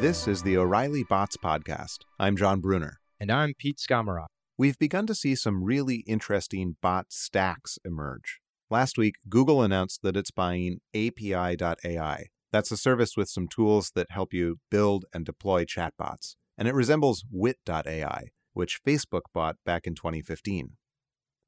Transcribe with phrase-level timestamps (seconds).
[0.00, 1.98] This is the O'Reilly Bots Podcast.
[2.18, 3.00] I'm Jon Bruner.
[3.20, 4.28] And I'm Pete Skomoroch.
[4.56, 8.40] We've begun to see some really interesting bot stacks emerge.
[8.70, 12.28] Last week, Google announced that it's buying API.ai.
[12.50, 16.34] That's a service with some tools that help you build and deploy chatbots.
[16.56, 20.78] And it resembles Wit.ai, which Facebook bought back in 2015.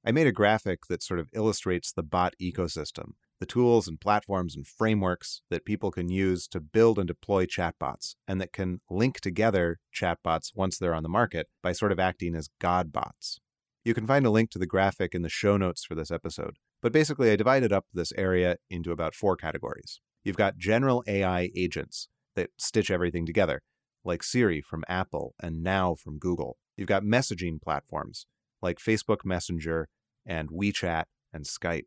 [0.05, 3.12] I made a graphic that sort of illustrates the bot ecosystem,
[3.43, 8.14] the tools and platforms and frameworks that people can use to build and deploy chatbots,
[8.28, 12.36] and that can link together chatbots once they're on the market by sort of acting
[12.36, 13.38] as godbots.
[13.84, 16.55] You can find a link to the graphic in the show notes for this episode.
[16.80, 20.00] But basically, I divided up this area into about four categories.
[20.22, 23.62] You've got general AI agents that stitch everything together,
[24.05, 26.59] like Siri from Apple and Now from Google.
[26.77, 28.27] You've got messaging platforms
[28.62, 29.88] like Facebook Messenger
[30.24, 31.86] and WeChat and Skype.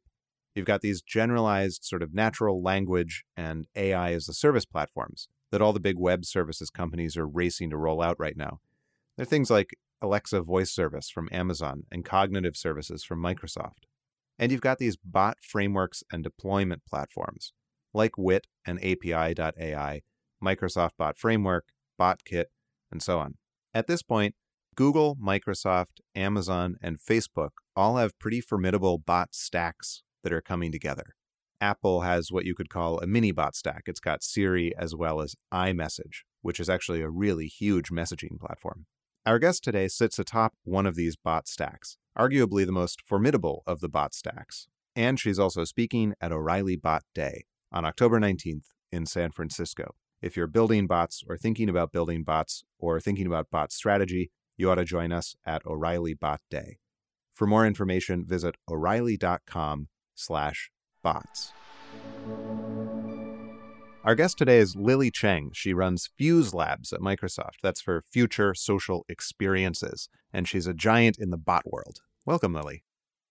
[0.56, 5.62] You've got these generalized sort of natural language and AI as a service platforms that
[5.62, 8.60] all the big web services companies are racing to roll out right now.
[9.18, 13.84] They're things like Alexa voice service from Amazon and cognitive services from Microsoft.
[14.40, 17.52] And you've got these bot frameworks and deployment platforms
[17.94, 20.02] like Wit and API.ai,
[20.44, 21.66] Microsoft Bot Framework,
[22.00, 22.46] BotKit,
[22.92, 23.36] and so on.
[23.74, 24.36] At this point,
[24.76, 31.16] Google, Microsoft, Amazon, and Facebook all have pretty formidable bot stacks that are coming together.
[31.62, 33.84] Apple has what you could call a mini bot stack.
[33.86, 38.88] It's got Siri as well as iMessage, which is actually a really huge messaging platform.
[39.26, 43.80] Our guest today sits atop one of these bot stacks, arguably the most formidable of
[43.80, 44.68] the bot stacks.
[44.96, 49.96] And she's also speaking at O'Reilly Bot Day on October 19th in San Francisco.
[50.22, 54.72] If you're building bots or thinking about building bots or thinking about bot strategy, you
[54.72, 56.78] ought to join us at O'Reilly Bot Day.
[57.34, 60.72] For more information, visit o'reilly.com slash
[61.04, 61.52] bots.
[64.04, 65.50] Our guest today is Lili Cheng.
[65.54, 67.62] She runs Fuse Labs at Microsoft.
[67.64, 70.10] That's for Future Social Experiences.
[70.32, 72.02] And she's a giant in the bot world.
[72.26, 72.84] Welcome, Lily.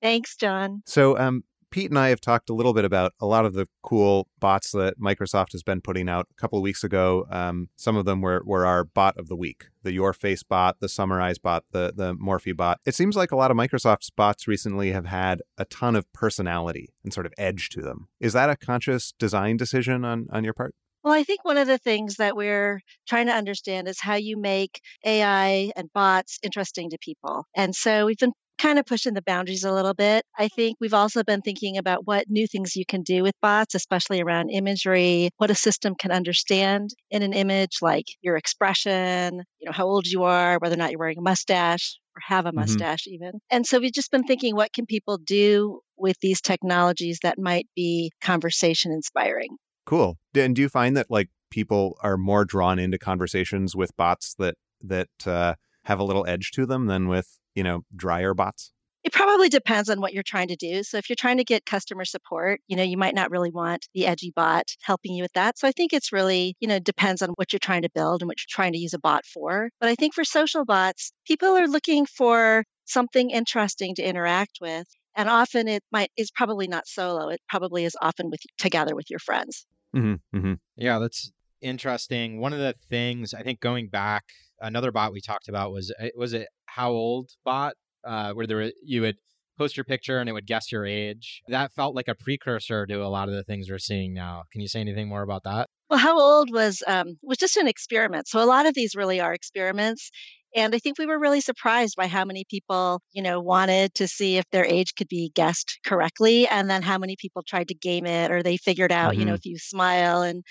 [0.03, 0.83] Thanks, John.
[0.84, 3.67] So, um, Pete and I have talked a little bit about a lot of the
[3.83, 6.29] cool bots that Microsoft has been putting out.
[6.31, 9.35] A couple of weeks ago, um, some of them were, were our bot of the
[9.35, 12.79] week: the Your Face bot, the Summarize bot, the the Murphy bot.
[12.87, 16.95] It seems like a lot of Microsoft's bots recently have had a ton of personality
[17.03, 18.07] and sort of edge to them.
[18.21, 20.77] Is that a conscious design decision on on your part?
[21.03, 24.41] Well, I think one of the things that we're trying to understand is how you
[24.41, 27.47] make AI and bots interesting to people.
[27.55, 30.25] And so we've been kind of pushing the boundaries a little bit.
[30.38, 33.75] I think we've also been thinking about what new things you can do with bots,
[33.75, 39.66] especially around imagery, what a system can understand in an image, like your expression, you
[39.66, 42.53] know, how old you are, whether or not you're wearing a mustache or have a
[42.53, 42.60] Mm-hmm.
[42.60, 43.32] mustache even.
[43.50, 47.66] And so we've just been thinking what can people do with these technologies that might
[47.75, 49.56] be conversation inspiring.
[49.86, 50.19] Cool.
[50.34, 54.56] And do you find that like people are more drawn into conversations with bots that
[54.81, 55.54] that uh,
[55.84, 58.72] have a little edge to them than with you know drier bots?
[59.04, 60.82] It probably depends on what you're trying to do.
[60.82, 63.87] So if you're trying to get customer support, you know, you might not really want
[63.92, 65.59] the edgy bot helping you with that.
[65.59, 68.28] So I think it's really, you know, depends on what you're trying to build and
[68.28, 69.69] what you're trying to use a bot for.
[69.78, 74.86] But I think for social bots, people are looking for something interesting to interact with.
[75.15, 77.28] And often it might is probably not solo.
[77.28, 79.66] It probably is often with together with your friends.
[79.94, 80.54] Mm-hmm, mm-hmm.
[80.76, 82.41] Yeah, that's interesting.
[82.41, 84.25] One of the things I think going back,
[84.60, 87.75] another bot we talked about was uh, was it how old bot,
[88.05, 89.17] uh, where there were, you would
[89.59, 91.43] post your picture and it would guess your age.
[91.49, 94.45] That felt like a precursor to a lot of the things we're seeing now.
[94.53, 95.69] Can you say anything more about that?
[95.91, 98.27] Well, how old was um, was just an experiment.
[98.29, 100.11] So a lot of these really are experiments.
[100.57, 104.07] And I think we were really surprised by how many people, you know, wanted to
[104.09, 107.75] see if their age could be guessed correctly, and then how many people tried to
[107.75, 109.34] game it, or they figured out, you know, Mhm.
[109.34, 110.45] if you smile and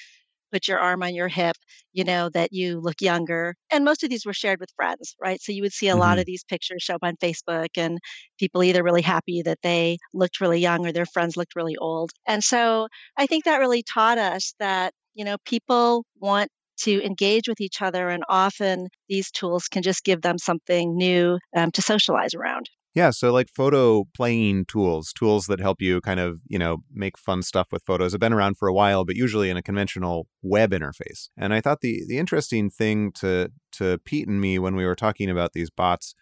[0.54, 1.56] put your arm on your hip,
[1.94, 3.56] you know, that you look younger.
[3.72, 5.42] And most of these were shared with friends, right?
[5.42, 8.00] So you would see a lot of these pictures show up on Facebook and
[8.40, 12.12] people either really happy that they looked really young or their friends looked really old.
[12.28, 16.50] And so I think that really taught us that, you know, people want
[16.82, 21.38] to engage with each other, and often these tools can just give them something new
[21.56, 22.68] um, to socialize around.
[22.96, 27.18] Yeah, so like photo playing tools, tools that help you kind of, you know, make
[27.18, 30.28] fun stuff with photos have been around for a while, but usually in a conventional
[30.44, 31.30] web interface.
[31.36, 34.96] And I thought the the interesting thing to to Pete and me when we were
[34.96, 36.14] talking about these bots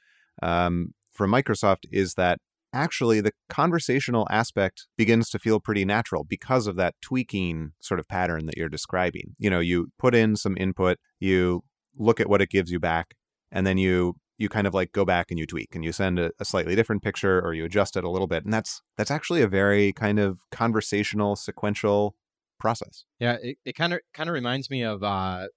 [0.42, 2.40] um, from Microsoft is that
[2.74, 8.08] actually the conversational aspect begins to feel pretty natural because of that tweaking sort of
[8.08, 9.34] pattern that you're describing.
[9.38, 11.64] You know, you put in some input, you
[11.98, 13.16] look at what it gives you back,
[13.52, 16.20] and then you you kind of like go back and you tweak and you send
[16.20, 19.12] a, a slightly different picture or you adjust it a little bit and that's that's
[19.12, 22.16] actually a very kind of conversational sequential
[22.62, 25.48] process Yeah, it, it kind of kind of reminds me of uh,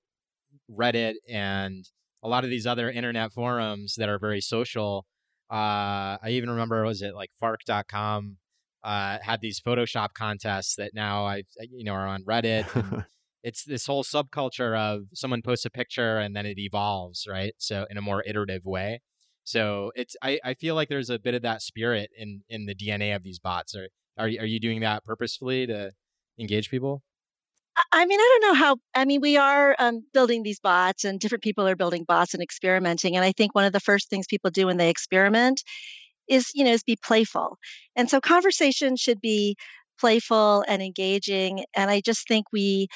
[0.71, 1.89] Reddit and
[2.23, 5.07] a lot of these other internet forums that are very social.
[5.53, 8.39] Uh, I even remember was it like Fark.com
[8.83, 12.67] uh, had these Photoshop contests that now I you know are on Reddit.
[13.45, 17.53] it's this whole subculture of someone posts a picture and then it evolves, right?
[17.59, 19.03] So in a more iterative way.
[19.45, 22.75] So it's I, I feel like there's a bit of that spirit in in the
[22.75, 23.77] DNA of these bots.
[23.77, 23.89] Are
[24.19, 25.93] are are you doing that purposefully to
[26.41, 27.03] engage people?
[27.93, 28.77] I mean, I don't know how.
[28.95, 32.43] I mean, we are um, building these bots, and different people are building bots and
[32.43, 33.17] experimenting.
[33.17, 35.63] And I think one of the first things people do when they experiment
[36.29, 37.59] is, you know, is be playful.
[37.97, 39.57] And so conversation should be
[39.99, 41.65] playful and engaging.
[41.75, 42.89] And I just think we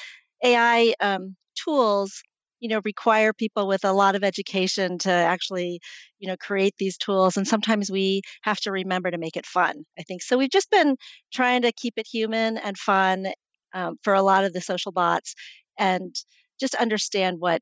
[0.43, 2.23] AI um, tools
[2.59, 5.79] you know require people with a lot of education to actually
[6.19, 9.83] you know create these tools and sometimes we have to remember to make it fun
[9.97, 10.21] i think.
[10.21, 10.95] So we've just been
[11.33, 13.27] trying to keep it human and fun
[13.73, 15.35] um, for a lot of the social bots
[15.77, 16.13] and
[16.59, 17.61] just understand what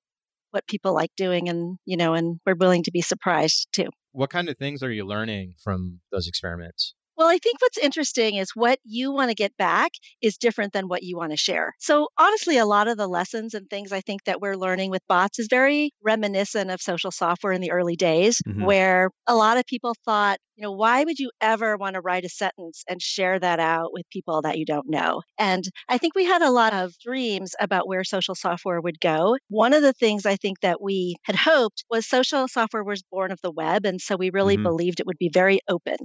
[0.51, 3.89] what people like doing and you know and we're willing to be surprised too.
[4.11, 8.35] What kind of things are you learning from those experiments well, I think what's interesting
[8.35, 9.91] is what you want to get back
[10.21, 11.73] is different than what you want to share.
[11.79, 15.01] So, honestly, a lot of the lessons and things I think that we're learning with
[15.07, 18.63] bots is very reminiscent of social software in the early days, mm-hmm.
[18.63, 22.25] where a lot of people thought, you know, why would you ever want to write
[22.25, 25.21] a sentence and share that out with people that you don't know?
[25.37, 29.37] And I think we had a lot of dreams about where social software would go.
[29.49, 33.31] One of the things I think that we had hoped was social software was born
[33.31, 33.85] of the web.
[33.85, 34.63] And so we really mm-hmm.
[34.63, 35.97] believed it would be very open.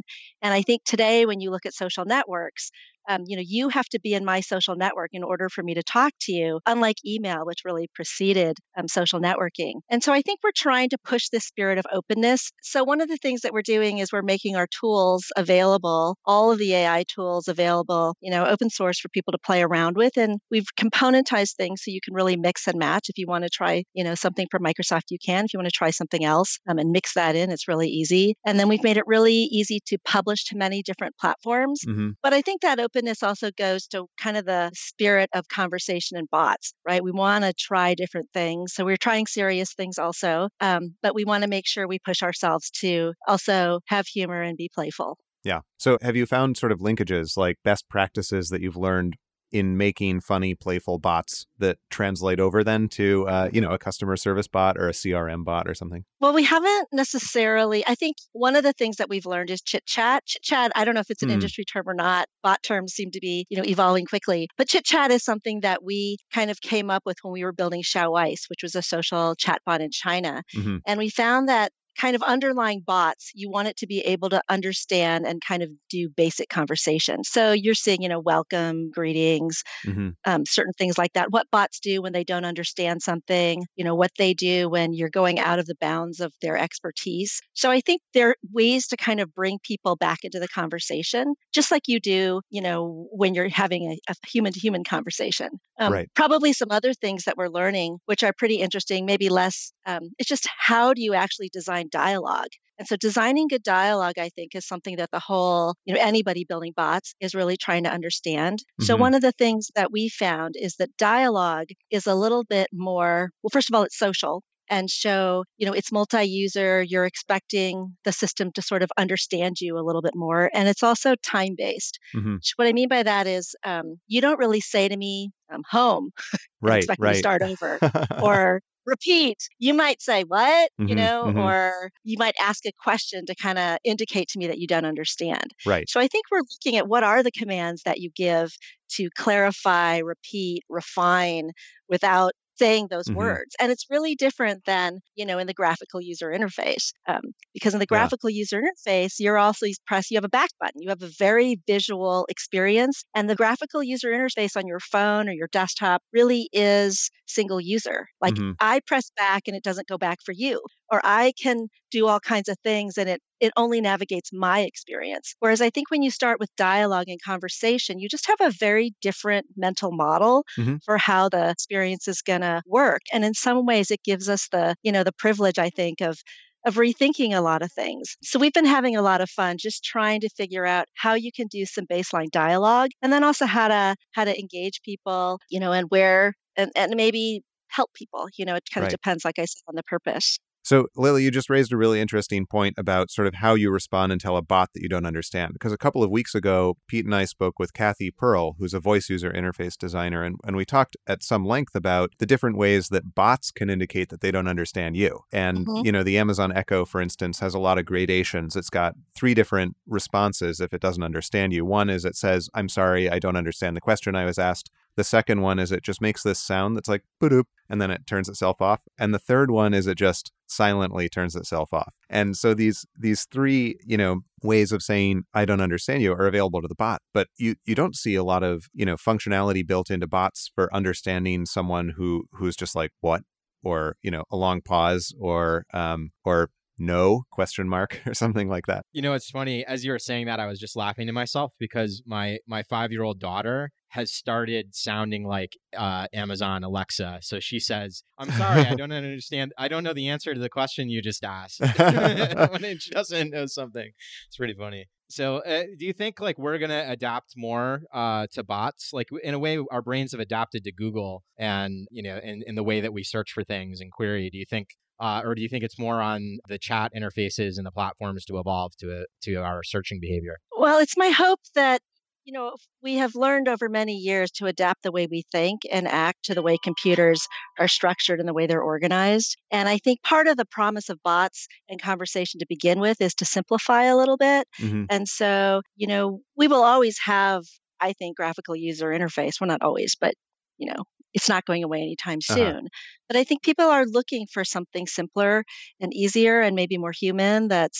[0.42, 2.70] And I think today, when you look at social networks,
[3.08, 5.74] um, you know, you have to be in my social network in order for me
[5.74, 9.74] to talk to you, unlike email, which really preceded um, social networking.
[9.88, 12.50] And so I think we're trying to push this spirit of openness.
[12.62, 16.52] So one of the things that we're doing is we're making our tools available, all
[16.52, 20.16] of the AI tools available, you know, open source for people to play around with.
[20.16, 23.08] And we've componentized things so you can really mix and match.
[23.08, 25.44] If you want to try, you know, something from Microsoft, you can.
[25.44, 28.34] If you want to try something else um, and mix that in, it's really easy.
[28.46, 31.82] And then we've made it really easy to publish to many different platforms.
[31.86, 32.10] Mm-hmm.
[32.22, 36.28] But I think that openness also goes to kind of the spirit of conversation and
[36.30, 37.02] bots, right?
[37.02, 38.74] We want to try different things.
[38.74, 42.22] So we're trying serious things also, um, but we want to make sure we push
[42.22, 45.18] ourselves to also have humor and be playful.
[45.44, 45.60] Yeah.
[45.76, 49.16] So have you found sort of linkages like best practices that you've learned
[49.52, 54.16] in making funny, playful bots that translate over then to, uh, you know, a customer
[54.16, 56.04] service bot or a CRM bot or something?
[56.20, 57.84] Well, we haven't necessarily.
[57.86, 60.24] I think one of the things that we've learned is chit chat.
[60.26, 61.34] Chit chat, I don't know if it's an hmm.
[61.34, 62.26] industry term or not.
[62.42, 64.48] Bot terms seem to be, you know, evolving quickly.
[64.56, 67.52] But chit chat is something that we kind of came up with when we were
[67.52, 70.42] building Xiaoice, which was a social chatbot in China.
[70.56, 70.78] Mm-hmm.
[70.86, 74.42] And we found that kind of underlying bots, you want it to be able to
[74.48, 77.24] understand and kind of do basic conversation.
[77.24, 80.10] So you're seeing, you know, welcome, greetings, mm-hmm.
[80.24, 81.30] um, certain things like that.
[81.30, 85.10] What bots do when they don't understand something, you know, what they do when you're
[85.10, 87.40] going out of the bounds of their expertise.
[87.54, 91.34] So I think there are ways to kind of bring people back into the conversation,
[91.52, 95.48] just like you do, you know, when you're having a human to human conversation.
[95.78, 96.08] Um, right.
[96.14, 99.72] Probably some other things that we're learning, which are pretty interesting, maybe less.
[99.86, 102.50] Um, it's just how do you actually design dialogue?
[102.78, 106.44] And so designing good dialogue, I think, is something that the whole, you know, anybody
[106.44, 108.58] building bots is really trying to understand.
[108.58, 108.84] Mm-hmm.
[108.84, 112.68] So one of the things that we found is that dialogue is a little bit
[112.72, 116.82] more, well, first of all, it's social and show, you know, it's multi-user.
[116.82, 120.50] You're expecting the system to sort of understand you a little bit more.
[120.54, 121.98] And it's also time-based.
[122.16, 122.36] Mm-hmm.
[122.56, 126.10] What I mean by that is um, you don't really say to me, I'm home.
[126.62, 127.10] right, expect right.
[127.10, 127.78] me to start over.
[128.22, 129.38] or repeat.
[129.58, 130.70] You might say, What?
[130.80, 131.38] Mm-hmm, you know, mm-hmm.
[131.38, 134.84] or you might ask a question to kind of indicate to me that you don't
[134.84, 135.52] understand.
[135.66, 135.88] Right.
[135.88, 138.52] So I think we're looking at what are the commands that you give
[138.96, 141.50] to clarify, repeat, refine
[141.88, 142.32] without
[142.62, 143.18] saying those mm-hmm.
[143.18, 143.54] words.
[143.60, 146.92] And it's really different than, you know, in the graphical user interface.
[147.08, 147.20] Um,
[147.54, 148.38] because in the graphical yeah.
[148.38, 151.60] user interface, you're also you press, you have a back button, you have a very
[151.66, 153.04] visual experience.
[153.14, 158.06] And the graphical user interface on your phone or your desktop really is single user.
[158.20, 158.52] Like mm-hmm.
[158.60, 162.20] I press back and it doesn't go back for you or I can do all
[162.20, 165.34] kinds of things and it it only navigates my experience.
[165.40, 168.94] Whereas I think when you start with dialogue and conversation, you just have a very
[169.00, 170.76] different mental model mm-hmm.
[170.84, 173.02] for how the experience is going to work.
[173.12, 176.18] And in some ways it gives us the, you know, the privilege I think of
[176.64, 178.16] of rethinking a lot of things.
[178.22, 181.32] So we've been having a lot of fun just trying to figure out how you
[181.34, 185.58] can do some baseline dialogue and then also how to how to engage people, you
[185.58, 188.28] know, and where and, and maybe help people.
[188.36, 188.98] You know, it kind of right.
[189.02, 190.38] depends, like I said, on the purpose.
[190.62, 194.12] So, Lili, you just raised a really interesting point about sort of how you respond
[194.12, 195.52] and tell a bot that you don't understand.
[195.54, 198.80] Because a couple of weeks ago, Pete and I spoke with Cathy Pearl, who's a
[198.80, 202.88] voice user interface designer, and, and we talked at some length about the different ways
[202.88, 205.20] that bots can indicate that they don't understand you.
[205.32, 205.84] And, mm-hmm.
[205.84, 208.54] you know, the Amazon Echo, for instance, has a lot of gradations.
[208.54, 211.64] It's got three different responses if it doesn't understand you.
[211.64, 214.70] One is it says, I'm sorry, I don't understand the question I was asked.
[214.96, 218.06] The second one is it just makes this sound that's like boop, and then it
[218.06, 218.80] turns itself off.
[218.98, 221.94] And the third one is it just silently turns itself off.
[222.10, 226.26] And so these these three, you know, ways of saying I don't understand you are
[226.26, 229.66] available to the bot, but you you don't see a lot of, you know, functionality
[229.66, 233.22] built into bots for understanding someone who who's just like what
[233.64, 238.66] or, you know, a long pause or um or no question mark or something like
[238.66, 241.12] that you know it's funny as you were saying that i was just laughing to
[241.12, 247.18] myself because my my five year old daughter has started sounding like uh, Amazon Alexa.
[247.20, 249.52] So she says, "I'm sorry, I don't understand.
[249.58, 253.44] I don't know the answer to the question you just asked." when it doesn't know
[253.44, 253.90] something,
[254.28, 254.86] it's pretty funny.
[255.10, 258.94] So, uh, do you think like we're gonna adapt more uh, to bots?
[258.94, 262.54] Like in a way, our brains have adapted to Google, and you know, in, in
[262.54, 264.30] the way that we search for things and query.
[264.30, 264.68] Do you think
[265.02, 268.38] uh, or do you think it's more on the chat interfaces and the platforms to
[268.38, 270.38] evolve to a, to our searching behavior?
[270.56, 271.80] Well, it's my hope that
[272.24, 272.54] you know,
[272.84, 276.34] we have learned over many years to adapt the way we think and act to
[276.34, 277.26] the way computers
[277.58, 279.36] are structured and the way they're organized.
[279.50, 283.14] And I think part of the promise of bots and conversation to begin with is
[283.14, 284.46] to simplify a little bit.
[284.60, 284.84] Mm-hmm.
[284.88, 287.42] And so, you know, we will always have,
[287.80, 289.40] I think, graphical user interface.
[289.40, 290.14] Well, not always, but
[290.58, 292.34] you know, it's not going away anytime uh-huh.
[292.34, 292.56] soon.
[292.56, 292.68] Uh-huh.
[293.08, 295.44] But I think people are looking for something simpler
[295.80, 297.72] and easier and maybe more human that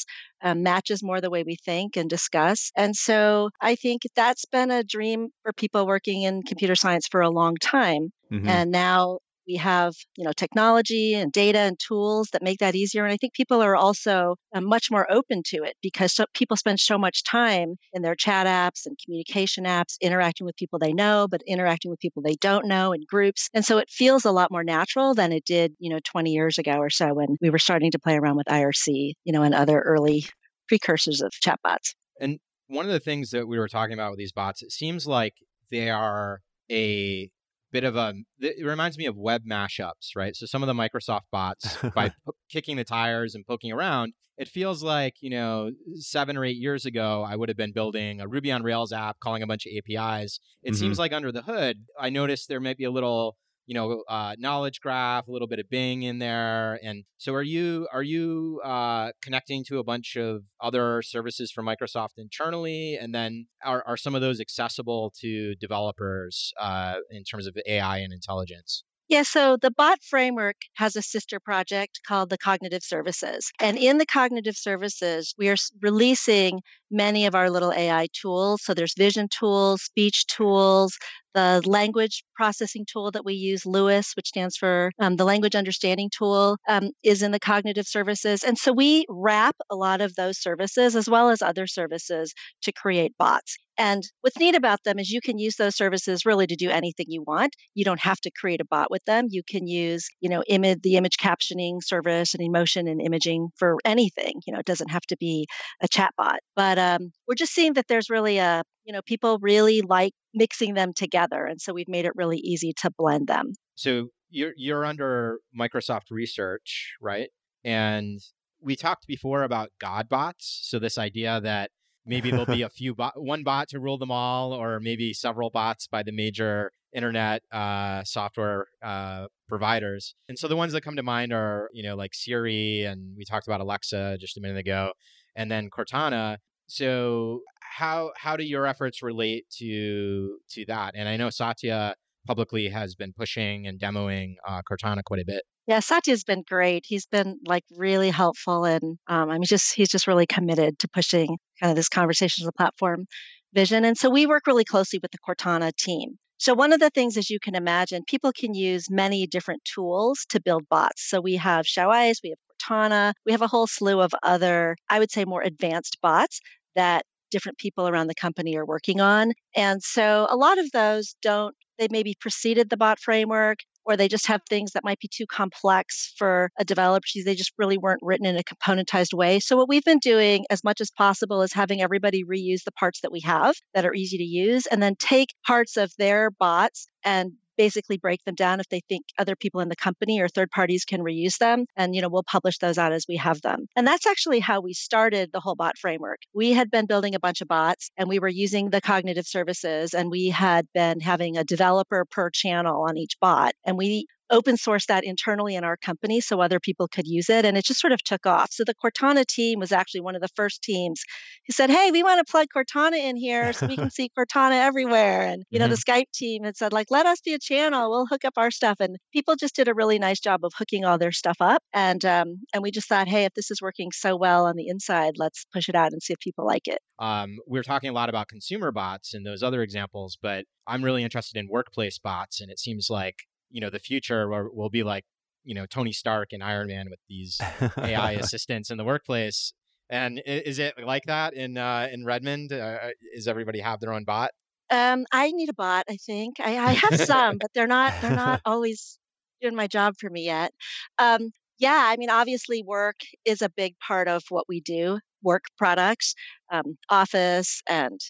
[0.42, 2.70] um, matches more the way we think and discuss.
[2.76, 7.22] And so I think that's been a dream for people working in computer science for
[7.22, 8.10] a long time.
[8.30, 8.48] Mm-hmm.
[8.48, 13.04] And now we have you know technology and data and tools that make that easier
[13.04, 16.56] and i think people are also uh, much more open to it because so, people
[16.56, 20.92] spend so much time in their chat apps and communication apps interacting with people they
[20.92, 24.32] know but interacting with people they don't know in groups and so it feels a
[24.32, 27.50] lot more natural than it did you know 20 years ago or so when we
[27.50, 30.24] were starting to play around with irc you know and other early
[30.68, 31.94] precursors of chatbots.
[32.20, 35.06] And one of the things that we were talking about with these bots it seems
[35.06, 35.34] like
[35.70, 37.30] they are a
[37.72, 41.22] bit of a it reminds me of web mashups right so some of the microsoft
[41.30, 46.36] bots by p- kicking the tires and poking around it feels like you know seven
[46.36, 49.42] or eight years ago i would have been building a ruby on rails app calling
[49.42, 50.78] a bunch of apis it mm-hmm.
[50.78, 54.34] seems like under the hood i noticed there might be a little you know uh,
[54.38, 58.60] knowledge graph a little bit of bing in there and so are you are you
[58.64, 63.96] uh, connecting to a bunch of other services from microsoft internally and then are, are
[63.96, 69.58] some of those accessible to developers uh, in terms of ai and intelligence yeah, so
[69.60, 73.52] the bot framework has a sister project called the Cognitive Services.
[73.60, 78.62] And in the Cognitive Services, we are releasing many of our little AI tools.
[78.64, 80.96] So there's vision tools, speech tools,
[81.34, 86.10] the language processing tool that we use, LUIS, which stands for um, the language understanding
[86.16, 88.42] tool, um, is in the cognitive services.
[88.42, 92.72] And so we wrap a lot of those services as well as other services to
[92.72, 93.56] create bots.
[93.78, 97.06] And what's neat about them is you can use those services really to do anything
[97.08, 97.56] you want.
[97.74, 99.26] You don't have to create a bot with them.
[99.30, 103.78] You can use, you know, image the image captioning service and emotion and imaging for
[103.84, 104.34] anything.
[104.46, 105.46] You know, it doesn't have to be
[105.82, 106.40] a chat bot.
[106.54, 110.74] But um, we're just seeing that there's really a, you know, people really like mixing
[110.74, 111.46] them together.
[111.46, 113.54] And so we've made it really easy to blend them.
[113.74, 117.30] So you're you're under Microsoft Research, right?
[117.64, 118.20] And
[118.60, 120.60] we talked before about God bots.
[120.64, 121.70] So this idea that
[122.04, 125.48] maybe there'll be a few bot, one bot to rule them all, or maybe several
[125.48, 130.14] bots by the major internet uh, software uh, providers.
[130.28, 133.24] And so the ones that come to mind are, you know, like Siri, and we
[133.24, 134.92] talked about Alexa just a minute ago,
[135.34, 136.36] and then Cortana.
[136.72, 140.94] So how how do your efforts relate to to that?
[140.96, 145.42] And I know Satya publicly has been pushing and demoing uh, Cortana quite a bit.
[145.66, 146.84] Yeah, Satya's been great.
[146.86, 150.88] He's been like really helpful, and um, I mean, just he's just really committed to
[150.88, 153.04] pushing kind of this conversation as the platform
[153.52, 153.84] vision.
[153.84, 156.16] And so we work really closely with the Cortana team.
[156.38, 160.24] So one of the things, as you can imagine, people can use many different tools
[160.30, 161.08] to build bots.
[161.08, 164.98] So we have Xiaoice, we have Cortana, we have a whole slew of other, I
[164.98, 166.40] would say, more advanced bots
[166.74, 169.32] that different people around the company are working on.
[169.56, 174.08] And so a lot of those don't, they maybe preceded the bot framework or they
[174.08, 177.04] just have things that might be too complex for a developer.
[177.24, 179.40] They just really weren't written in a componentized way.
[179.40, 183.00] So, what we've been doing as much as possible is having everybody reuse the parts
[183.00, 186.86] that we have that are easy to use and then take parts of their bots
[187.04, 190.50] and basically break them down if they think other people in the company or third
[190.50, 191.66] parties can reuse them.
[191.76, 193.66] And, you know, we'll publish those out as we have them.
[193.76, 196.18] And that's actually how we started the whole bot framework.
[196.34, 199.94] We had been building a bunch of bots and we were using the cognitive services
[199.94, 203.54] and we had been having a developer per channel on each bot.
[203.64, 207.44] And we open source that internally in our company so other people could use it.
[207.44, 208.50] And it just sort of took off.
[208.52, 211.02] So the Cortana team was actually one of the first teams
[211.46, 214.52] who said, Hey, we want to plug Cortana in here so we can see Cortana
[214.52, 215.22] everywhere.
[215.22, 215.72] And, you know, mm-hmm.
[215.72, 217.90] the Skype team had said, like, let us be a channel.
[217.90, 218.76] We'll hook up our stuff.
[218.80, 221.62] And people just did a really nice job of hooking all their stuff up.
[221.72, 224.68] And um, and we just thought, hey, if this is working so well on the
[224.68, 226.78] inside, let's push it out and see if people like it.
[226.98, 230.84] Um, we are talking a lot about consumer bots and those other examples, but I'm
[230.84, 232.40] really interested in workplace bots.
[232.40, 235.04] And it seems like you know the future where we'll be like
[235.44, 237.40] you know Tony Stark and Iron Man with these
[237.78, 239.52] AI assistants in the workplace.
[239.90, 242.52] And is it like that in uh, in Redmond?
[242.52, 244.30] Uh, uh, is everybody have their own bot?
[244.70, 245.84] Um, I need a bot.
[245.90, 248.98] I think I, I have some, but they're not they're not always
[249.42, 250.52] doing my job for me yet.
[250.98, 254.98] Um, yeah, I mean, obviously, work is a big part of what we do.
[255.22, 256.14] Work products,
[256.50, 258.00] um, Office, and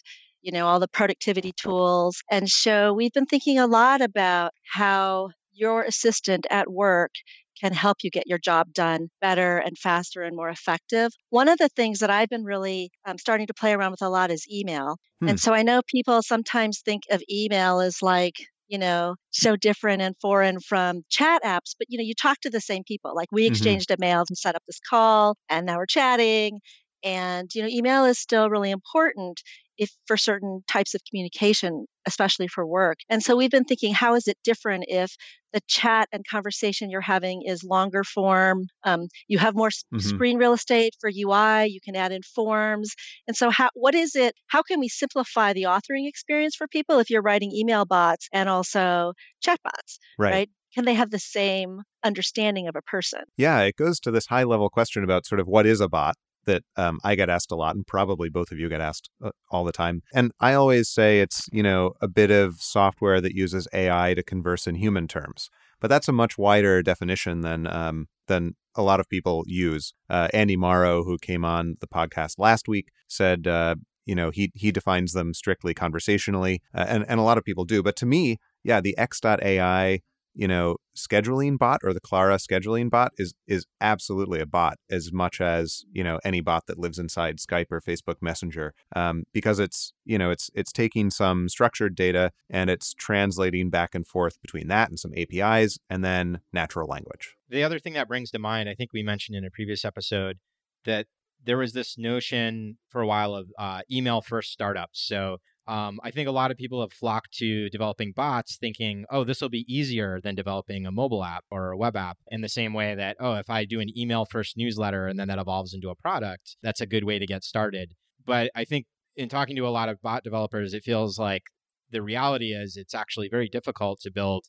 [0.43, 2.21] you know, all the productivity tools.
[2.29, 7.11] And so we've been thinking a lot about how your assistant at work
[7.59, 11.11] can help you get your job done better and faster and more effective.
[11.29, 14.09] One of the things that I've been really um, starting to play around with a
[14.09, 14.97] lot is email.
[15.21, 15.29] Hmm.
[15.29, 18.35] And so I know people sometimes think of email as like,
[18.67, 22.49] you know, so different and foreign from chat apps, but you know, you talk to
[22.49, 23.15] the same people.
[23.15, 23.53] Like we mm-hmm.
[23.53, 24.03] exchanged mm-hmm.
[24.03, 26.59] emails and set up this call and now we're chatting.
[27.03, 29.41] And you know, email is still really important
[29.77, 32.99] if for certain types of communication, especially for work.
[33.09, 35.15] And so we've been thinking, how is it different if
[35.51, 38.67] the chat and conversation you're having is longer form?
[38.83, 39.99] Um, you have more mm-hmm.
[39.99, 41.67] screen real estate for UI.
[41.67, 42.93] You can add in forms.
[43.27, 44.35] And so, how what is it?
[44.47, 48.49] How can we simplify the authoring experience for people if you're writing email bots and
[48.49, 49.99] also chat bots?
[50.17, 50.31] Right.
[50.31, 50.49] right?
[50.73, 53.21] Can they have the same understanding of a person?
[53.37, 56.15] Yeah, it goes to this high level question about sort of what is a bot
[56.45, 59.31] that um, I get asked a lot, and probably both of you get asked uh,
[59.49, 60.01] all the time.
[60.13, 64.23] And I always say it's you know a bit of software that uses AI to
[64.23, 68.99] converse in human terms, but that's a much wider definition than um, than a lot
[68.99, 69.93] of people use.
[70.09, 73.47] Uh, Andy Mauro, who came on the podcast last week, said.
[73.47, 77.45] Uh, you know, he he defines them strictly conversationally, uh, and and a lot of
[77.45, 77.81] people do.
[77.81, 80.01] But to me, yeah, the X.AI
[80.35, 85.11] you know, scheduling bot or the Clara scheduling bot is is absolutely a bot as
[85.11, 89.59] much as you know any bot that lives inside Skype or Facebook Messenger, um, because
[89.59, 94.41] it's you know it's it's taking some structured data and it's translating back and forth
[94.41, 97.35] between that and some APIs and then natural language.
[97.49, 100.39] The other thing that brings to mind, I think we mentioned in a previous episode
[100.85, 101.07] that
[101.45, 105.05] there was this notion for a while of uh, email first startups.
[105.05, 109.23] So um, I think a lot of people have flocked to developing bots thinking, oh,
[109.23, 112.49] this will be easier than developing a mobile app or a web app in the
[112.49, 115.73] same way that, oh, if I do an email first newsletter and then that evolves
[115.73, 117.93] into a product, that's a good way to get started.
[118.25, 121.43] But I think in talking to a lot of bot developers, it feels like
[121.91, 124.45] the reality is it's actually very difficult to build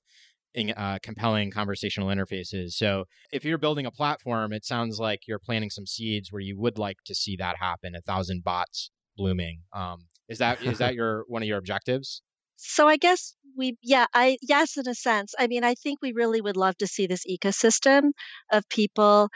[0.77, 2.73] uh, compelling conversational interfaces.
[2.73, 6.59] So if you're building a platform, it sounds like you're planting some seeds where you
[6.59, 9.63] would like to see that happen, a thousand bots blooming.
[9.73, 12.23] Um, is that is that your one of your objectives?
[12.57, 15.35] So I guess we yeah, I yes in a sense.
[15.39, 18.13] I mean, I think we really would love to see this ecosystem
[18.53, 19.29] of people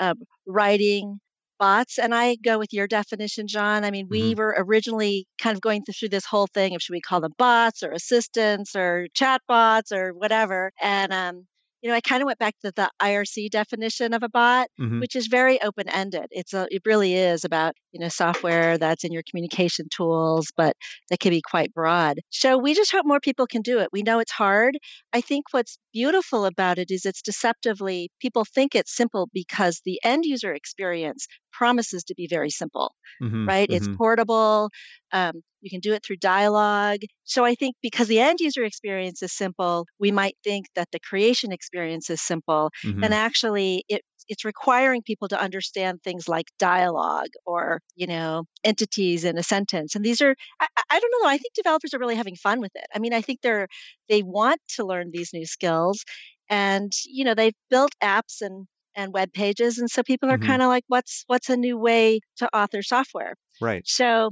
[0.00, 0.14] uh,
[0.46, 1.20] writing
[1.58, 4.38] bots and i go with your definition john i mean we mm-hmm.
[4.40, 7.84] were originally kind of going through this whole thing of should we call them bots
[7.84, 11.46] or assistants or chatbots or whatever and um,
[11.82, 15.00] you know, I kind of went back to the IRC definition of a bot, mm-hmm.
[15.00, 16.26] which is very open ended.
[16.30, 20.76] It's a, it really is about, you know, software that's in your communication tools, but
[21.10, 22.20] that can be quite broad.
[22.30, 23.88] So we just hope more people can do it.
[23.92, 24.78] We know it's hard.
[25.12, 30.00] I think what's beautiful about it is it's deceptively, people think it's simple because the
[30.04, 33.68] end user experience promises to be very simple, mm-hmm, right?
[33.68, 33.76] Mm-hmm.
[33.76, 34.70] It's portable.
[35.12, 37.00] Um, you can do it through dialogue.
[37.24, 41.00] So I think because the end user experience is simple, we might think that the
[41.00, 42.70] creation experience is simple.
[42.84, 43.04] Mm-hmm.
[43.04, 49.24] And actually, it it's requiring people to understand things like dialogue or you know entities
[49.24, 52.16] in a sentence and these are I, I, don't know i think developers are really
[52.16, 52.86] having fun with it.
[52.94, 53.68] I mean i think they're
[54.08, 56.04] they want to learn these new skills
[56.48, 60.46] and you know they've built apps and and web pages and so people are mm-hmm.
[60.46, 63.34] kind of like what's what's a new way to author software?
[63.60, 63.82] Right.
[63.86, 64.30] So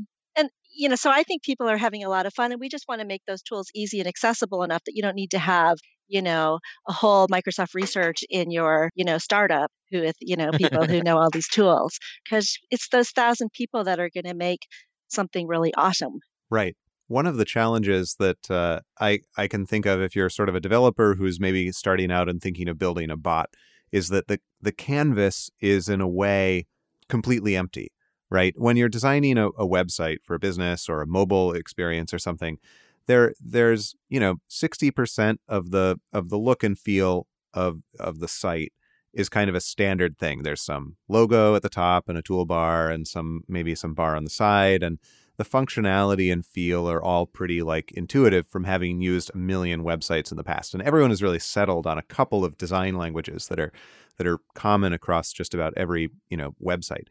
[0.73, 2.87] you know so i think people are having a lot of fun and we just
[2.89, 5.77] want to make those tools easy and accessible enough that you don't need to have
[6.09, 10.51] you know a whole microsoft research in your you know startup who with you know
[10.53, 14.35] people who know all these tools because it's those thousand people that are going to
[14.35, 14.61] make
[15.09, 16.21] something really awesome.
[16.51, 16.77] Right.
[17.09, 20.55] One of the challenges that uh, I I can think of if you're sort of
[20.55, 23.51] a developer who's maybe starting out and thinking of building a bot
[23.91, 26.67] is that the the canvas is in a way
[27.09, 27.91] completely empty,
[28.31, 28.55] right?
[28.57, 32.59] When you're designing a, a website for a business or a mobile experience or something,
[33.07, 38.29] there there's you know 60% of the of the look and feel of of the
[38.29, 38.73] site
[39.13, 40.43] is kind of a standard thing.
[40.43, 44.25] There's some logo at the top and a toolbar and some maybe some bar on
[44.25, 44.99] the side and
[45.37, 50.31] the functionality and feel are all pretty like intuitive from having used a million websites
[50.31, 50.75] in the past.
[50.75, 53.73] And everyone has really settled on a couple of design languages that are
[54.19, 57.07] that are common across just about every, you know, website.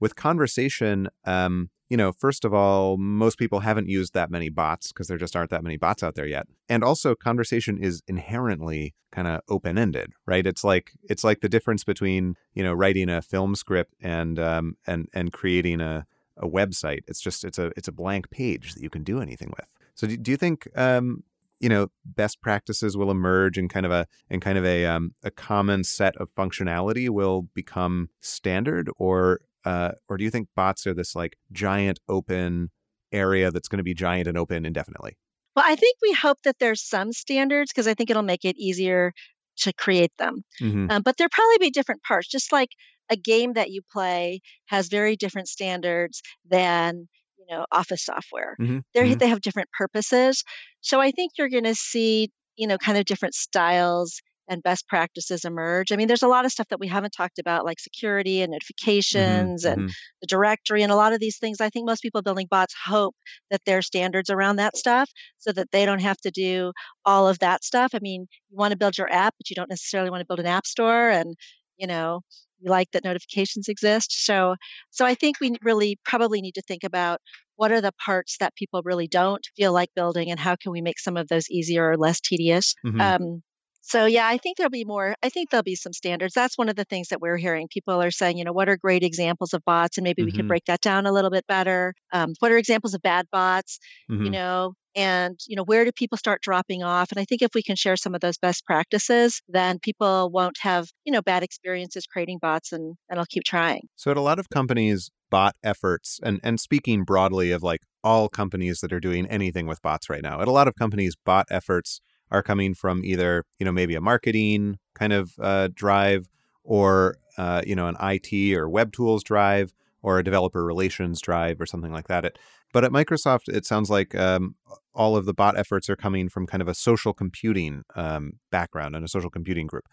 [0.00, 4.92] With conversation, um, you know, first of all, most people haven't used that many bots
[4.92, 6.46] because there just aren't that many bots out there yet.
[6.68, 10.46] And also conversation is inherently kind of open-ended, right?
[10.46, 14.76] It's like it's like the difference between, you know, writing a film script and um
[14.86, 16.06] and and creating a
[16.36, 17.00] a website.
[17.08, 19.68] It's just it's a it's a blank page that you can do anything with.
[19.94, 21.24] So do, do you think um
[21.60, 25.14] you know best practices will emerge and kind of a and kind of a um,
[25.22, 30.86] a common set of functionality will become standard or uh, or do you think bots
[30.86, 32.70] are this like giant open
[33.12, 35.16] area that's going to be giant and open indefinitely?
[35.56, 38.56] Well, I think we hope that there's some standards because I think it'll make it
[38.56, 39.12] easier
[39.58, 40.42] to create them.
[40.60, 40.90] Mm-hmm.
[40.90, 42.70] Um, but there'll probably be different parts, just like
[43.10, 48.56] a game that you play has very different standards than you know office software.
[48.60, 48.78] Mm-hmm.
[48.94, 49.18] They mm-hmm.
[49.18, 50.44] they have different purposes.
[50.80, 54.88] So I think you're going to see you know kind of different styles and best
[54.88, 55.92] practices emerge.
[55.92, 58.50] I mean, there's a lot of stuff that we haven't talked about, like security and
[58.50, 59.92] mm-hmm, notifications mm-hmm, and mm-hmm.
[60.20, 61.60] the directory and a lot of these things.
[61.60, 63.14] I think most people building bots hope
[63.50, 66.72] that there are standards around that stuff so that they don't have to do
[67.04, 67.92] all of that stuff.
[67.94, 70.40] I mean, you want to build your app, but you don't necessarily want to build
[70.40, 71.34] an app store and,
[71.76, 72.20] you know,
[72.60, 74.24] you like that notifications exist.
[74.24, 74.56] So
[74.90, 77.20] so I think we really probably need to think about
[77.56, 80.80] what are the parts that people really don't feel like building and how can we
[80.80, 82.74] make some of those easier or less tedious.
[82.86, 83.00] Mm-hmm.
[83.00, 83.42] Um,
[83.88, 85.14] so yeah, I think there'll be more.
[85.22, 86.34] I think there'll be some standards.
[86.34, 87.68] That's one of the things that we're hearing.
[87.68, 90.26] People are saying, you know, what are great examples of bots, and maybe mm-hmm.
[90.26, 91.94] we could break that down a little bit better.
[92.12, 93.78] Um, what are examples of bad bots?
[94.10, 94.24] Mm-hmm.
[94.24, 97.50] You know, and you know where do people start dropping off and i think if
[97.54, 101.42] we can share some of those best practices then people won't have you know bad
[101.42, 105.54] experiences creating bots and and i'll keep trying so at a lot of companies bot
[105.62, 110.08] efforts and and speaking broadly of like all companies that are doing anything with bots
[110.08, 113.72] right now at a lot of companies bot efforts are coming from either you know
[113.72, 116.28] maybe a marketing kind of uh, drive
[116.64, 121.60] or uh, you know an IT or web tools drive or a developer relations drive
[121.60, 122.24] or something like that.
[122.24, 122.38] It,
[122.72, 124.54] but at Microsoft, it sounds like um,
[124.94, 128.94] all of the bot efforts are coming from kind of a social computing um, background
[128.94, 129.84] and a social computing group.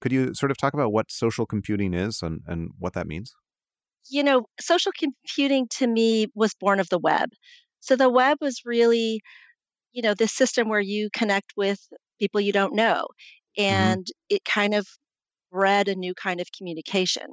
[0.00, 3.34] Could you sort of talk about what social computing is and, and what that means?
[4.10, 7.30] You know, social computing to me was born of the web.
[7.80, 9.22] So the web was really
[9.94, 11.80] you know, this system where you connect with
[12.20, 13.06] people you don't know.
[13.58, 13.64] Mm-hmm.
[13.64, 14.34] And mm-hmm.
[14.36, 14.86] it kind of
[15.50, 17.26] bred a new kind of communication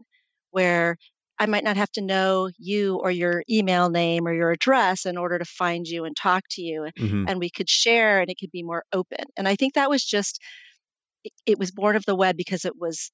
[0.52, 0.95] where
[1.39, 5.17] I might not have to know you or your email name or your address in
[5.17, 6.88] order to find you and talk to you.
[7.00, 7.26] Mm-hmm.
[7.28, 9.26] And we could share and it could be more open.
[9.36, 10.39] And I think that was just,
[11.24, 13.12] it, it was born of the web because it was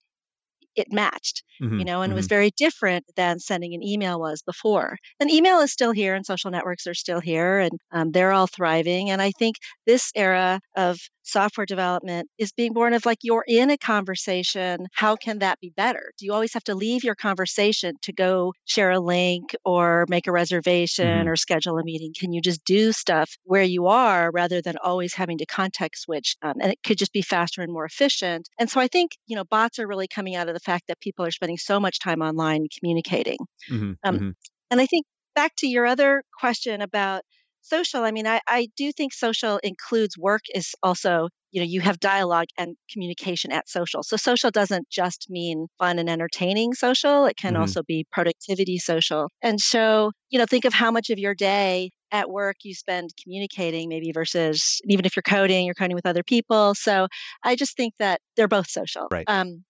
[0.76, 2.18] it matched, mm-hmm, you know, and mm-hmm.
[2.18, 4.98] it was very different than sending an email was before.
[5.20, 8.48] And email is still here, and social networks are still here, and um, they're all
[8.48, 9.10] thriving.
[9.10, 13.70] And I think this era of software development is being born of like you're in
[13.70, 14.88] a conversation.
[14.94, 16.12] How can that be better?
[16.18, 20.28] Do you always have to leave your conversation to go share a link or make
[20.28, 21.28] a reservation mm-hmm.
[21.28, 22.14] or schedule a meeting?
[22.18, 26.36] Can you just do stuff where you are rather than always having to context switch?
[26.42, 28.48] Um, and it could just be faster and more efficient.
[28.60, 31.00] And so I think, you know, bots are really coming out of the fact that
[31.00, 33.40] people are spending so much time online communicating.
[33.70, 33.92] Mm-hmm.
[34.04, 34.30] Um, mm-hmm.
[34.72, 37.22] And I think back to your other question about
[37.68, 41.82] social i mean I, I do think social includes work is also you know you
[41.82, 44.04] have dialogue and communication at social.
[44.04, 47.62] So social doesn't just mean fun and entertaining social it can mm-hmm.
[47.62, 49.30] also be productivity social.
[49.42, 53.10] And so you know think of how much of your day at work you spend
[53.22, 56.76] communicating maybe versus even if you're coding you're coding with other people.
[56.76, 57.08] So
[57.44, 59.08] i just think that they're both social.
[59.12, 59.26] Right.
[59.28, 59.64] Um,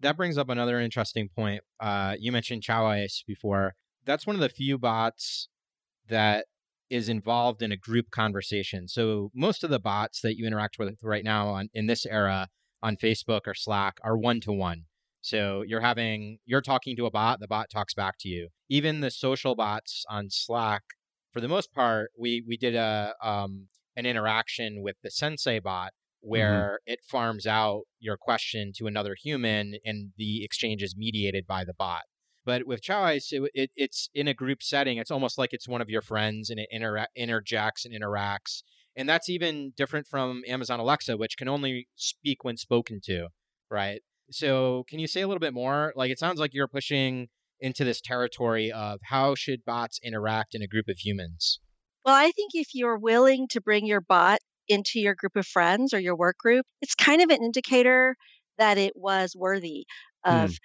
[0.00, 3.74] that brings up another interesting point uh, you mentioned Xiaoice before.
[4.04, 5.48] That's one of the few bots
[6.08, 6.46] that
[6.94, 8.86] is involved in a group conversation.
[8.86, 12.46] So most of the bots that you interact with right now on in this era
[12.84, 14.84] on Facebook or Slack are one to one.
[15.20, 18.50] So you're having you're talking to a bot, the bot talks back to you.
[18.68, 20.82] Even the social bots on Slack,
[21.32, 25.88] for the most part, we we did a um, an interaction with the Sensay bot
[25.88, 26.30] mm-hmm.
[26.30, 26.92] where mm-hmm.
[26.92, 31.74] it farms out your question to another human and the exchange is mediated by the
[31.74, 32.02] bot.
[32.44, 34.98] But with Xiaoice, it, it, it's in a group setting.
[34.98, 38.62] It's almost like it's one of your friends and it intera- interjects and interacts.
[38.96, 43.28] And that's even different from Amazon Alexa, which can only speak when spoken to,
[43.70, 44.02] right?
[44.30, 45.92] So, can you say a little bit more?
[45.96, 47.28] Like, it sounds like you're pushing
[47.60, 51.60] into this territory of how should bots interact in a group of humans?
[52.04, 55.92] Well, I think if you're willing to bring your bot into your group of friends
[55.92, 58.16] or your work group, it's kind of an indicator
[58.58, 59.86] that it was worthy
[60.24, 60.58] of, mm.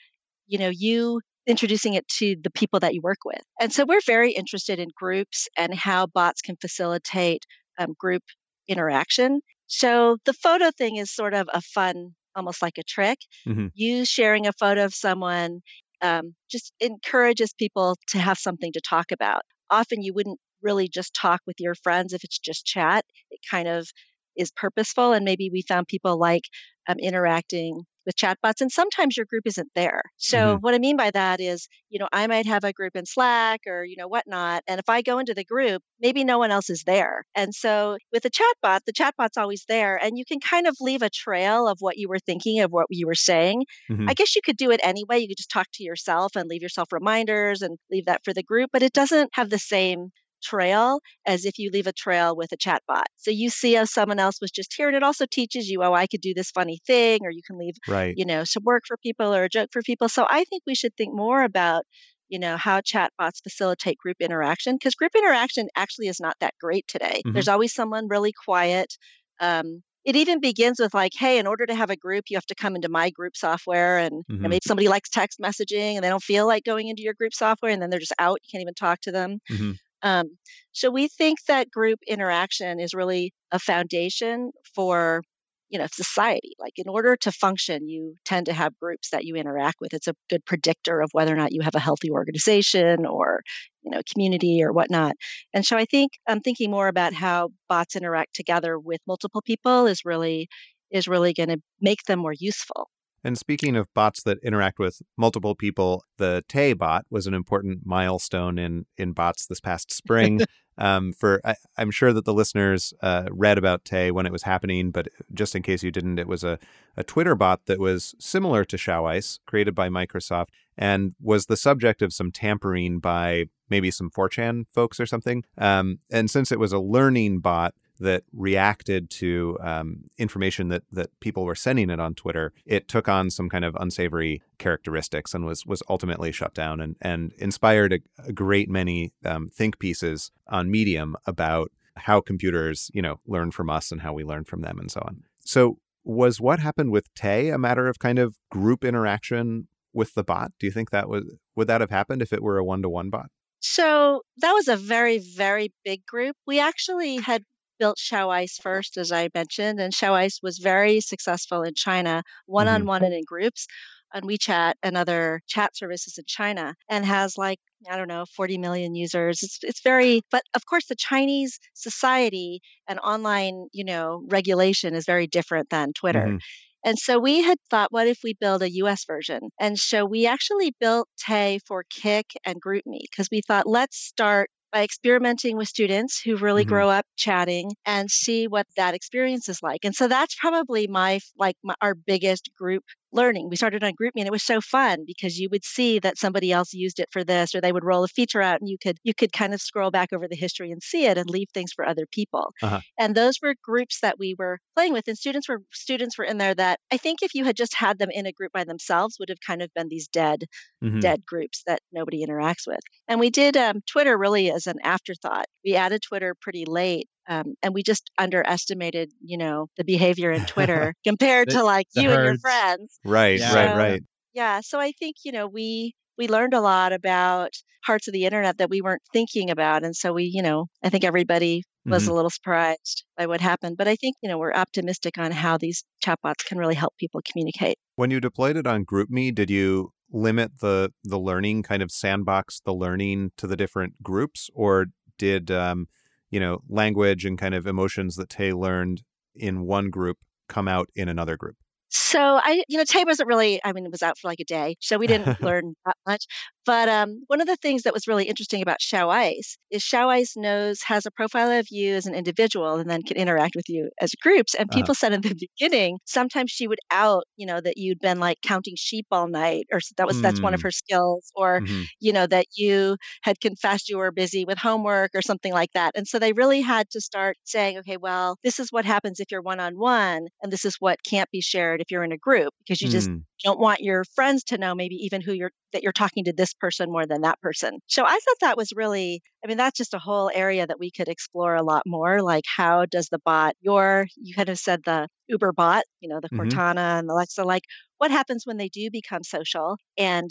[0.47, 3.41] you know, you introducing it to the people that you work with.
[3.59, 7.45] And so we're very interested in groups and how bots can facilitate
[7.77, 8.23] um, group
[8.67, 9.41] interaction.
[9.67, 13.19] So the photo thing is sort of a fun, almost like a trick.
[13.47, 13.67] Mm-hmm.
[13.73, 15.61] You sharing a photo of someone
[16.01, 19.41] um, just encourages people to have something to talk about.
[19.69, 23.05] Often you wouldn't really just talk with your friends if it's just chat.
[23.31, 23.87] It kind of
[24.35, 25.13] is purposeful.
[25.13, 26.43] And maybe we found people like
[26.87, 30.57] um, interacting with chatbots and sometimes your group isn't there so mm-hmm.
[30.57, 33.61] what i mean by that is you know i might have a group in slack
[33.67, 36.69] or you know whatnot and if i go into the group maybe no one else
[36.69, 40.67] is there and so with the chatbot the chatbot's always there and you can kind
[40.67, 44.09] of leave a trail of what you were thinking of what you were saying mm-hmm.
[44.09, 46.61] i guess you could do it anyway you could just talk to yourself and leave
[46.61, 50.09] yourself reminders and leave that for the group but it doesn't have the same
[50.41, 53.07] trail as if you leave a trail with a chat bot.
[53.17, 55.93] So you see how someone else was just here and it also teaches you, oh,
[55.93, 58.13] I could do this funny thing, or you can leave, right.
[58.17, 60.09] you know, some work for people or a joke for people.
[60.09, 61.85] So I think we should think more about
[62.29, 66.87] you know how chatbots facilitate group interaction because group interaction actually is not that great
[66.87, 67.33] today mm-hmm.
[67.33, 68.97] there's always someone really quiet
[69.41, 72.45] um, it even begins with like hey in order to have a group you have
[72.45, 74.43] to come into my group software and, mm-hmm.
[74.43, 77.33] and, maybe somebody likes text messaging and they don't feel like going into your group
[77.33, 79.71] software and then they're just out you can't even talk to them mm-hmm.
[80.03, 80.37] Um,
[80.71, 85.21] so we think that group interaction is really a foundation for
[85.69, 86.53] you know society.
[86.59, 89.93] Like in order to function you tend to have groups that you interact with.
[89.93, 93.41] It's a good predictor of whether or not you have a healthy organization or
[93.83, 95.15] you know community or whatnot.
[95.53, 99.85] And so i think i'm thinking more about how bots interact together with multiple people
[99.87, 100.47] is really
[100.91, 102.89] is really going to make them more useful
[103.23, 107.85] and speaking of bots that interact with multiple people, the Tay bot was an important
[107.85, 110.41] milestone in in bots this past spring.
[110.77, 114.43] um, for I, am sure that the listeners uh, read about Tay when it was
[114.43, 116.57] happening, but just in case you didn't, it was a,
[116.95, 122.01] a Twitter bot that was similar to Xiaoice, created by Microsoft, and was the subject
[122.01, 125.43] of some tampering by maybe some 4chan folks or something.
[125.57, 131.17] Um, and since it was a learning bot, that reacted to um, information that that
[131.19, 135.45] people were sending it on Twitter, it took on some kind of unsavory characteristics and
[135.45, 140.31] was was ultimately shut down and and inspired a, a great many um, think pieces
[140.47, 144.61] on Medium about how computers you know learn from us and how we learn from
[144.61, 145.23] them and so on.
[145.43, 150.23] So was what happened with Tay a matter of kind of group interaction with the
[150.23, 150.51] bot?
[150.59, 152.89] Do you think that was would that have happened if it were a one to
[152.89, 153.29] one bot?
[153.61, 156.35] So that was a very, very big group.
[156.47, 157.43] We actually had
[157.79, 162.85] built Xiaoice first, as I mentioned, and Xiaoice was very successful in China, one on
[162.85, 163.67] one and in groups
[164.13, 168.57] on WeChat and other chat services in China, and has like I don't know 40
[168.57, 169.41] million users.
[169.41, 175.05] It's it's very, but of course the Chinese society and online you know regulation is
[175.05, 176.25] very different than Twitter.
[176.25, 176.37] Mm-hmm.
[176.85, 179.49] And so we had thought, what if we build a US version?
[179.59, 184.49] And so we actually built Tay for Kik and GroupMe because we thought, let's start
[184.71, 186.69] by experimenting with students who really mm-hmm.
[186.69, 189.83] grow up chatting and see what that experience is like.
[189.83, 193.49] And so that's probably my like my, our biggest group learning.
[193.49, 196.51] We started on GroupMe and it was so fun because you would see that somebody
[196.51, 198.97] else used it for this or they would roll a feature out and you could
[199.03, 201.71] you could kind of scroll back over the history and see it and leave things
[201.73, 202.53] for other people.
[202.61, 202.81] Uh-huh.
[202.97, 206.37] And those were groups that we were playing with and students were students were in
[206.37, 209.17] there that I think if you had just had them in a group by themselves
[209.19, 210.45] would have kind of been these dead
[210.83, 210.99] mm-hmm.
[210.99, 212.79] dead groups that nobody interacts with.
[213.07, 215.45] And we did um, Twitter really as an afterthought.
[215.65, 220.45] We added Twitter pretty late um, and we just underestimated, you know, the behavior in
[220.45, 222.17] Twitter compared to like you herds.
[222.17, 222.99] and your friends.
[223.05, 223.53] Right, yeah.
[223.53, 224.01] right, right.
[224.33, 224.61] Yeah.
[224.61, 227.51] So I think, you know, we we learned a lot about
[227.85, 229.83] parts of the internet that we weren't thinking about.
[229.83, 232.11] And so we, you know, I think everybody was mm-hmm.
[232.11, 233.77] a little surprised by what happened.
[233.77, 237.21] But I think, you know, we're optimistic on how these chatbots can really help people
[237.31, 237.77] communicate.
[237.95, 242.59] When you deployed it on GroupMe, did you limit the the learning kind of sandbox
[242.65, 244.87] the learning to the different groups or
[245.19, 245.87] did um,
[246.31, 249.03] you know, language and kind of emotions that Tay learned
[249.35, 251.55] in one group come out in another group?
[251.89, 254.45] So I, you know, Tay wasn't really, I mean, it was out for like a
[254.45, 254.75] day.
[254.79, 256.25] So we didn't learn that much.
[256.65, 260.81] But um, one of the things that was really interesting about Xiaoice is Xiaoice knows
[260.83, 264.11] has a profile of you as an individual and then can interact with you as
[264.21, 264.53] groups.
[264.55, 264.89] And Uh-huh.
[264.89, 268.37] people said in the beginning, sometimes she would out, you know, that you'd been like
[268.43, 270.63] counting sheep all night, or that was that's one of Mm.
[270.63, 271.89] her skills, or Mhm.
[271.99, 275.91] you know that you had confessed you were busy with homework or something like that.
[275.95, 279.31] And so they really had to start saying, okay, well, this is what happens if
[279.31, 282.17] you're one on one, and this is what can't be shared if you're in a
[282.17, 283.23] group because you just Mm.
[283.43, 286.53] Don't want your friends to know maybe even who you're that you're talking to this
[286.53, 287.79] person more than that person.
[287.87, 290.91] So I thought that was really I mean that's just a whole area that we
[290.91, 294.81] could explore a lot more like how does the bot your you kind of said
[294.85, 296.59] the Uber bot, you know, the Mhm.
[296.69, 297.63] Cortana and the Alexa like
[297.97, 300.29] what happens when they do become social and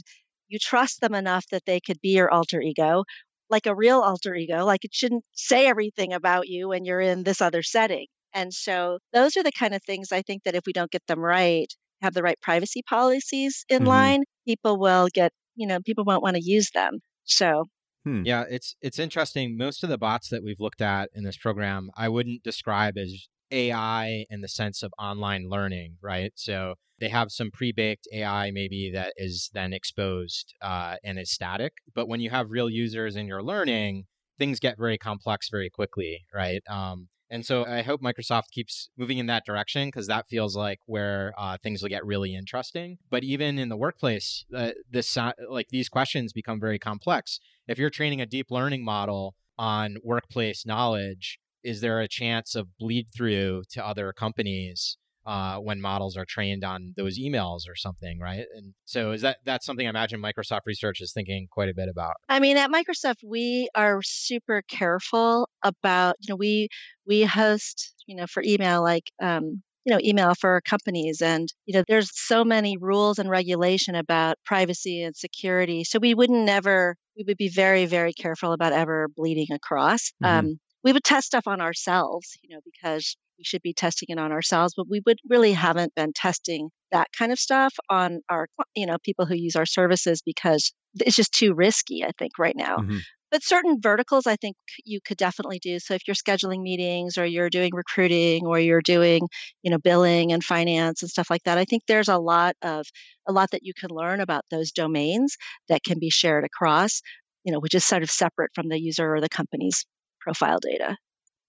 [0.49, 3.05] you trust them enough that they could be your alter ego
[3.51, 7.23] like a real alter ego like it shouldn't say everything about you when you're in
[7.25, 8.07] this other setting.
[8.35, 11.07] And so those are the kind of things I think that if we don't get
[11.07, 13.85] them right have the right privacy policies in Mhm.
[13.85, 17.01] line, people will get, you know, people won't want to use them.
[17.25, 17.67] So,
[18.05, 18.25] Hmm.
[18.25, 19.57] Yeah, it's it's interesting.
[19.57, 23.29] Most of the bots that we've looked at in this program, I wouldn't describe as
[23.53, 26.33] AI in the sense of online learning, right?
[26.37, 31.75] So they have some pre-baked AI maybe that is then exposed uh, and is static.
[31.95, 34.05] But when you have real users and you're learning,
[34.39, 36.63] things get very complex very quickly, right?
[36.69, 40.81] Um, and so I hope Microsoft keeps moving in that direction because that feels like
[40.87, 42.99] where uh, things will get really interesting.
[43.11, 45.17] But even in the workplace, uh, this
[45.49, 47.41] like these questions become very complex.
[47.67, 52.79] If you're training a deep learning model on workplace knowledge, is there a chance of
[52.79, 54.97] bleed through to other companies
[55.29, 58.47] uh, when models are trained on those emails or something, right?
[58.57, 61.89] And so is that that's something I imagine Microsoft Research is thinking quite a bit
[61.89, 62.15] about.
[62.29, 66.69] I mean, at Microsoft, we are super careful about, you know, we
[67.07, 71.75] we host, you know, for email like um, you know, email for companies and, you
[71.77, 75.85] know, there's so many rules and regulation about privacy and security.
[75.85, 80.13] So we wouldn't never we would be very very careful about ever bleeding across.
[80.21, 80.49] Mhm.
[80.49, 84.19] Um we would test stuff on ourselves, you know, because we should be testing it
[84.19, 88.49] on ourselves, but we would really haven't been testing that kind of stuff on our,
[88.75, 92.57] you know, people who use our services because it's just too risky, I think, right
[92.57, 92.79] now.
[92.79, 93.07] Mhm.
[93.31, 95.79] But certain verticals, I think you could definitely do.
[95.81, 99.29] So if you're scheduling meetings or you're doing recruiting or you're doing,
[99.63, 102.87] you know, billing and finance and stuff like that, I think there's a lot of
[103.29, 105.37] a lot that you can learn about those domains
[105.69, 107.03] that can be shared across,
[107.45, 109.85] you know, which is sort of separate from the user or the company's
[110.29, 110.97] profile data.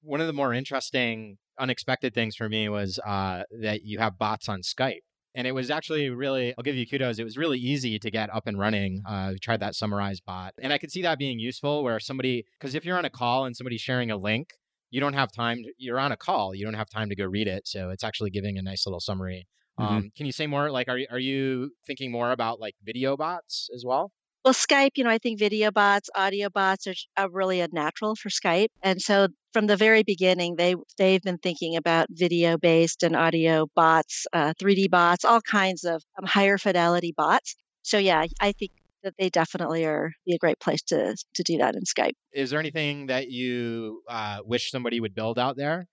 [0.01, 4.47] One of the more interesting, unexpected things for me was uh, that you have bots
[4.47, 5.01] on Skype.
[5.35, 7.19] And it was actually really, I'll give you kudos.
[7.19, 9.01] It was really easy to get up and running.
[9.05, 10.53] Uh, we tried that summarize bot.
[10.59, 13.45] And I could see that being useful where somebody, because if you're on a call
[13.45, 14.53] and somebody's sharing a link,
[14.89, 17.25] you don't have time, to, you're on a call, you don't have time to go
[17.25, 17.67] read it.
[17.67, 19.47] So it's actually giving a nice little summary.
[19.79, 19.85] Mhm.
[19.85, 20.71] Um, can you say more?
[20.71, 24.11] Like, are, are you thinking more about like video bots as well?
[24.45, 28.15] Well, Skype, you know, I think video bots, audio bots are, are really a natural
[28.15, 28.69] for Skype.
[28.81, 33.67] And so from the very beginning, they they've been thinking about video based and audio
[33.75, 37.55] bots, uh, 3D bots, all kinds of um, higher fidelity bots.
[37.81, 38.71] So yeah, I think
[39.03, 42.13] that they definitely are be a great place to to do that in Skype.
[42.31, 45.87] Is there anything that you uh, wish somebody would build out there?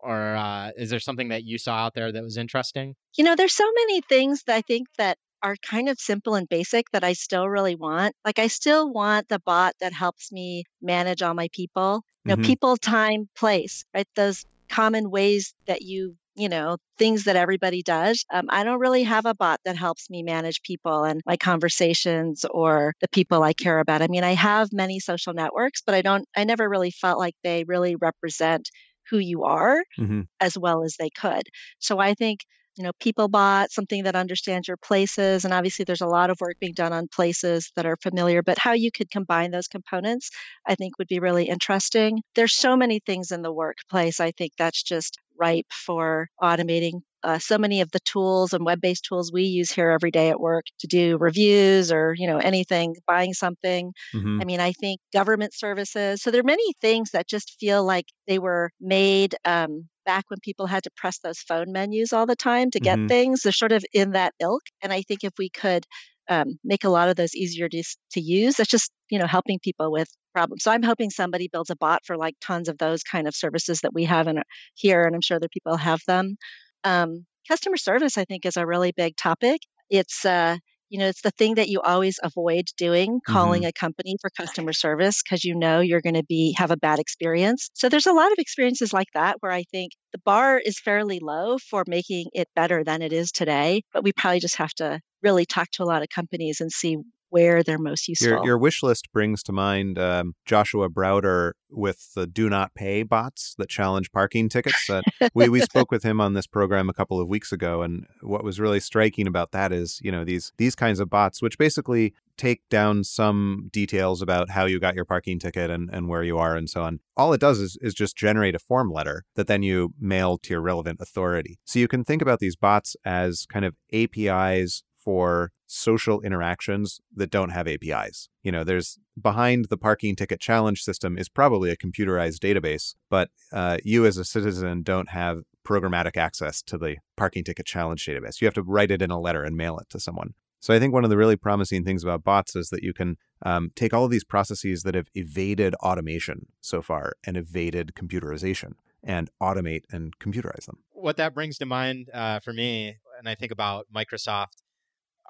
[0.00, 2.94] Or uh, is there something that you saw out there that was interesting?
[3.16, 6.48] You know, there's so many things that I think that are kind of simple and
[6.48, 8.14] basic that I still really want.
[8.24, 12.02] Like I still want the bot that helps me manage all my people.
[12.26, 12.42] You know, Mhm.
[12.42, 14.06] people, time, place, right?
[14.16, 18.24] Those common ways that you, you know, things that everybody does.
[18.32, 22.44] Um, I don't really have a bot that helps me manage people and my conversations
[22.50, 24.02] or the people I care about.
[24.02, 27.34] I mean, I have many social networks, but I don't, I never really felt like
[27.42, 28.68] they really represent
[29.10, 30.28] who you are Mhm.
[30.40, 31.44] as well as they could.
[31.78, 32.40] So I think,
[32.78, 36.56] you know, PeopleBot, something that understands your places, and obviously there's a lot of work
[36.60, 40.30] being done on places that are familiar, but how you could combine those components,
[40.66, 42.22] I think would be really interesting.
[42.34, 44.20] There's so many things in the workplace.
[44.20, 47.00] I think that's just ripe for automating.
[47.24, 50.40] Uh, so many of the tools and web-based tools we use here every day at
[50.40, 54.40] work to do reviews or you know anything buying something Mhm.
[54.40, 56.22] I mean, I think government services.
[56.22, 60.40] So there are many things that just feel like they were made um, back when
[60.42, 63.08] people had to press those phone menus all the time to get Mhm.
[63.08, 63.42] things.
[63.42, 64.62] They're sort of in that ilk.
[64.82, 65.84] And I think if we could
[66.30, 69.58] um, make a lot of those easier to, to use, that's just you know helping
[69.60, 70.64] people with problems.
[70.64, 73.80] So I'm hoping somebody builds a bot for like tons of those kind of services
[73.82, 74.42] that we have in
[74.74, 76.36] here, and I'm sure other people have them.
[76.84, 79.60] Um, customer service, I think, is a really big topic.
[79.90, 83.68] It's uh, you know, it's the thing that you always avoid doing, calling mm-hmm.
[83.68, 86.98] a company for customer service because you know you're going to be have a bad
[86.98, 87.70] experience.
[87.74, 91.20] So there's a lot of experiences like that where I think the bar is fairly
[91.20, 95.00] low for making it better than it is today, but we probably just have to
[95.22, 96.96] really talk to a lot of companies and see
[97.30, 98.28] where they're most useful.
[98.28, 103.02] Your, your wish list brings to mind um, Joshua Browder with the do not pay
[103.02, 104.88] bots that challenge parking tickets.
[104.88, 105.02] Uh,
[105.34, 107.82] we, we spoke with him on this program a couple of weeks ago.
[107.82, 111.42] And what was really striking about that is, you know, these, these kinds of bots,
[111.42, 116.08] which basically take down some details about how you got your parking ticket and, and
[116.08, 117.00] where you are and so on.
[117.16, 120.54] All it does is, is just generate a form letter that then you mail to
[120.54, 121.58] your relevant authority.
[121.64, 127.30] So you can think about these bots as kind of APIs for social interactions that
[127.30, 128.28] don't have APIs.
[128.42, 133.30] You know, there's behind the parking ticket challenge system is probably a computerized database, but
[133.52, 138.40] uh, you as a citizen don't have programmatic access to the parking ticket challenge database.
[138.40, 140.34] You have to write it in a letter and mail it to someone.
[140.60, 143.16] So I think one of the really promising things about bots is that you can
[143.44, 148.72] um, take all of these processes that have evaded automation so far and evaded computerization
[149.04, 150.78] and automate and computerize them.
[150.90, 154.62] What that brings to mind uh, for me, and I think about Microsoft,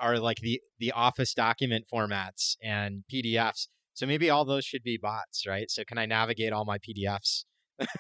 [0.01, 3.68] are like the the Office document formats and PDFs.
[3.94, 5.70] So maybe all those should be bots, right?
[5.70, 7.44] So can I navigate all my PDFs?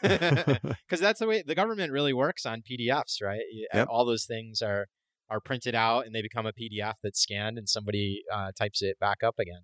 [0.00, 3.42] Because that's the way the government really works on PDFs, right?
[3.74, 3.88] Yep.
[3.90, 4.86] All those things are
[5.30, 8.98] are printed out and they become a PDF that's scanned and somebody uh, types it
[8.98, 9.62] back up again.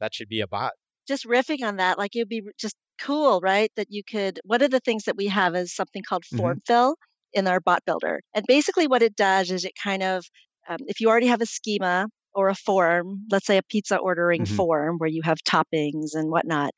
[0.00, 0.72] That should be a bot.
[1.06, 3.70] Just riffing on that, like it'd be just cool, right?
[3.76, 6.72] That you could, one of the things that we have is something called form mm-hmm.
[6.72, 6.96] fill
[7.32, 8.20] in our bot builder.
[8.34, 10.24] And basically what it does is it kind of,
[10.68, 14.42] um, if you already have a schema or a form, let's say a pizza ordering
[14.42, 14.56] mm-hmm.
[14.56, 16.70] form where you have toppings and whatnot,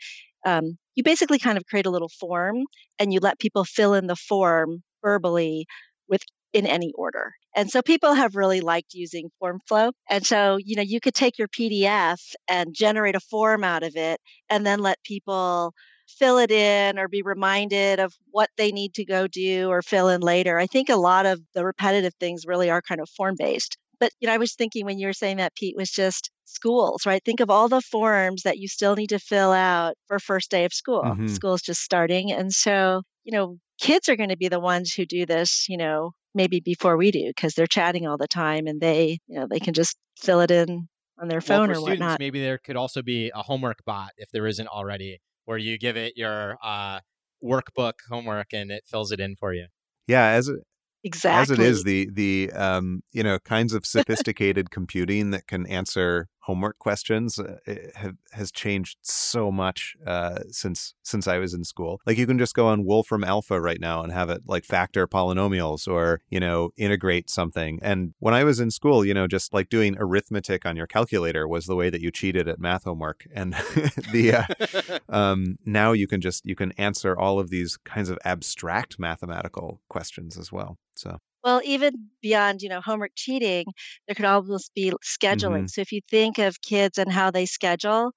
[0.44, 2.64] um, you basically kind of create a little form
[2.98, 5.66] and you let people fill in the form verbally
[6.08, 6.22] with
[6.52, 7.32] in any order.
[7.54, 9.92] And so people have really liked using FormFlow.
[10.08, 13.96] And so, you know, you could take your PDF and generate a form out of
[13.96, 15.72] it and then let people
[16.18, 20.08] fill it in or be reminded of what they need to go do or fill
[20.08, 20.58] in later.
[20.58, 23.76] I think a lot of the repetitive things really are kind of form based.
[23.98, 27.06] But you know, I was thinking when you were saying that, Pete, was just schools,
[27.06, 27.22] right?
[27.24, 30.64] Think of all the forms that you still need to fill out for first day
[30.64, 31.02] of school.
[31.02, 31.28] Mm-hmm.
[31.28, 32.30] School's just starting.
[32.30, 35.76] And so, you know, kids are going to be the ones who do this, you
[35.78, 39.46] know, maybe before we do because they're chatting all the time and they you know
[39.50, 40.86] they can just fill it in
[41.18, 42.20] on their phone well, or students, whatnot.
[42.20, 45.96] Maybe there could also be a homework bot if there isn't already, where you give
[45.96, 47.00] it your uh,
[47.42, 49.66] workbook homework and it fills it in for you.
[50.06, 50.56] Yeah, as a,
[51.02, 55.66] exactly as it is the the um, you know kinds of sophisticated computing that can
[55.66, 57.56] answer homework questions uh,
[57.96, 62.00] have, has changed so much uh, since since I was in school.
[62.06, 65.06] Like you can just go on Wolfram Alpha right now and have it like factor
[65.08, 67.80] polynomials or you know integrate something.
[67.82, 71.48] And when I was in school, you know, just like doing arithmetic on your calculator
[71.48, 73.26] was the way that you cheated at math homework.
[73.34, 73.52] And
[74.12, 78.18] the uh, um, now you can just you can answer all of these kinds of
[78.24, 80.78] abstract mathematical questions as well.
[80.94, 83.66] So well, even beyond, you know, homework cheating,
[84.06, 85.58] there could almost be scheduling.
[85.58, 85.66] Mm-hmm.
[85.68, 88.10] So if you think of kids and how they schedule,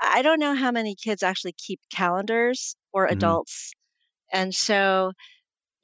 [0.00, 3.14] I don't know how many kids actually keep calendars or mm-hmm.
[3.14, 3.72] adults.
[4.32, 5.10] And so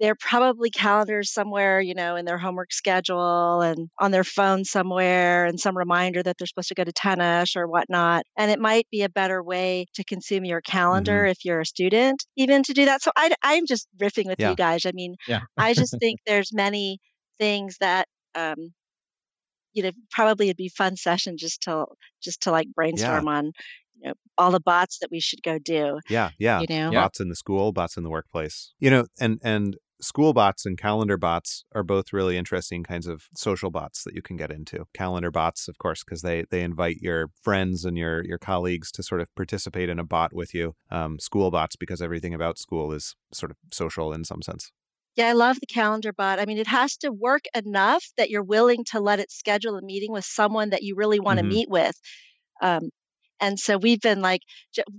[0.01, 5.47] they're probably calendars somewhere, you know, in their homework schedule and on their phone somewhere,
[5.47, 8.25] and some reminder that they're supposed to go to tennis or whatnot.
[8.37, 11.31] And it might be a better way to consume your calendar mm-hmm.
[11.31, 13.03] if you're a student, even to do that.
[13.03, 14.51] So I, I'm just riffing with yeah.
[14.51, 14.85] you guys.
[14.87, 15.41] I mean, yeah.
[15.57, 16.99] I just think there's many
[17.39, 18.73] things that um,
[19.75, 21.85] you know probably it'd be fun session just to
[22.23, 23.33] just to like brainstorm yeah.
[23.33, 23.53] on
[23.95, 27.21] you know all the bots that we should go do yeah yeah you know bots
[27.21, 31.17] in the school bots in the workplace you know and and school bots and calendar
[31.17, 34.85] bots are both really interesting kinds of social bots that you can get into.
[34.93, 39.03] Calendar bots, of course, because they they invite your friends and your your colleagues to
[39.03, 40.75] sort of participate in a bot with you.
[40.91, 44.71] Um, school bots, because everything about school is sort of social in some sense.
[45.17, 46.41] Yeah, I love the calendar bot.
[46.41, 49.83] I mean, it has to work enough that you're willing to let it schedule a
[49.83, 51.55] meeting with someone that you really want to mm-hmm.
[51.55, 51.95] meet with.
[52.61, 52.91] Um,
[53.41, 54.41] and so we've been like,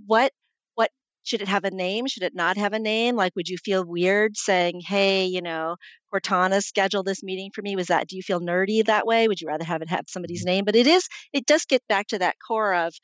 [0.06, 0.32] what
[0.74, 0.90] what
[1.24, 2.06] should it have a name?
[2.06, 3.16] Should it not have a name?
[3.16, 5.76] Like, would you feel weird saying, hey, you know,
[6.12, 7.76] Cortana scheduled this meeting for me?
[7.76, 9.26] Was that, do you feel nerdy that way?
[9.26, 10.56] Would you rather have it have somebody's mm-hmm.
[10.56, 10.64] name?
[10.64, 12.94] But it is, it does get back to that core of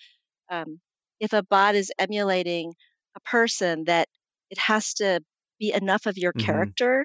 [0.51, 0.81] um,
[1.21, 2.73] if a bot is emulating
[3.17, 4.09] a person, that
[4.51, 5.21] it has to
[5.59, 6.47] be enough of your mm-hmm.
[6.47, 7.05] character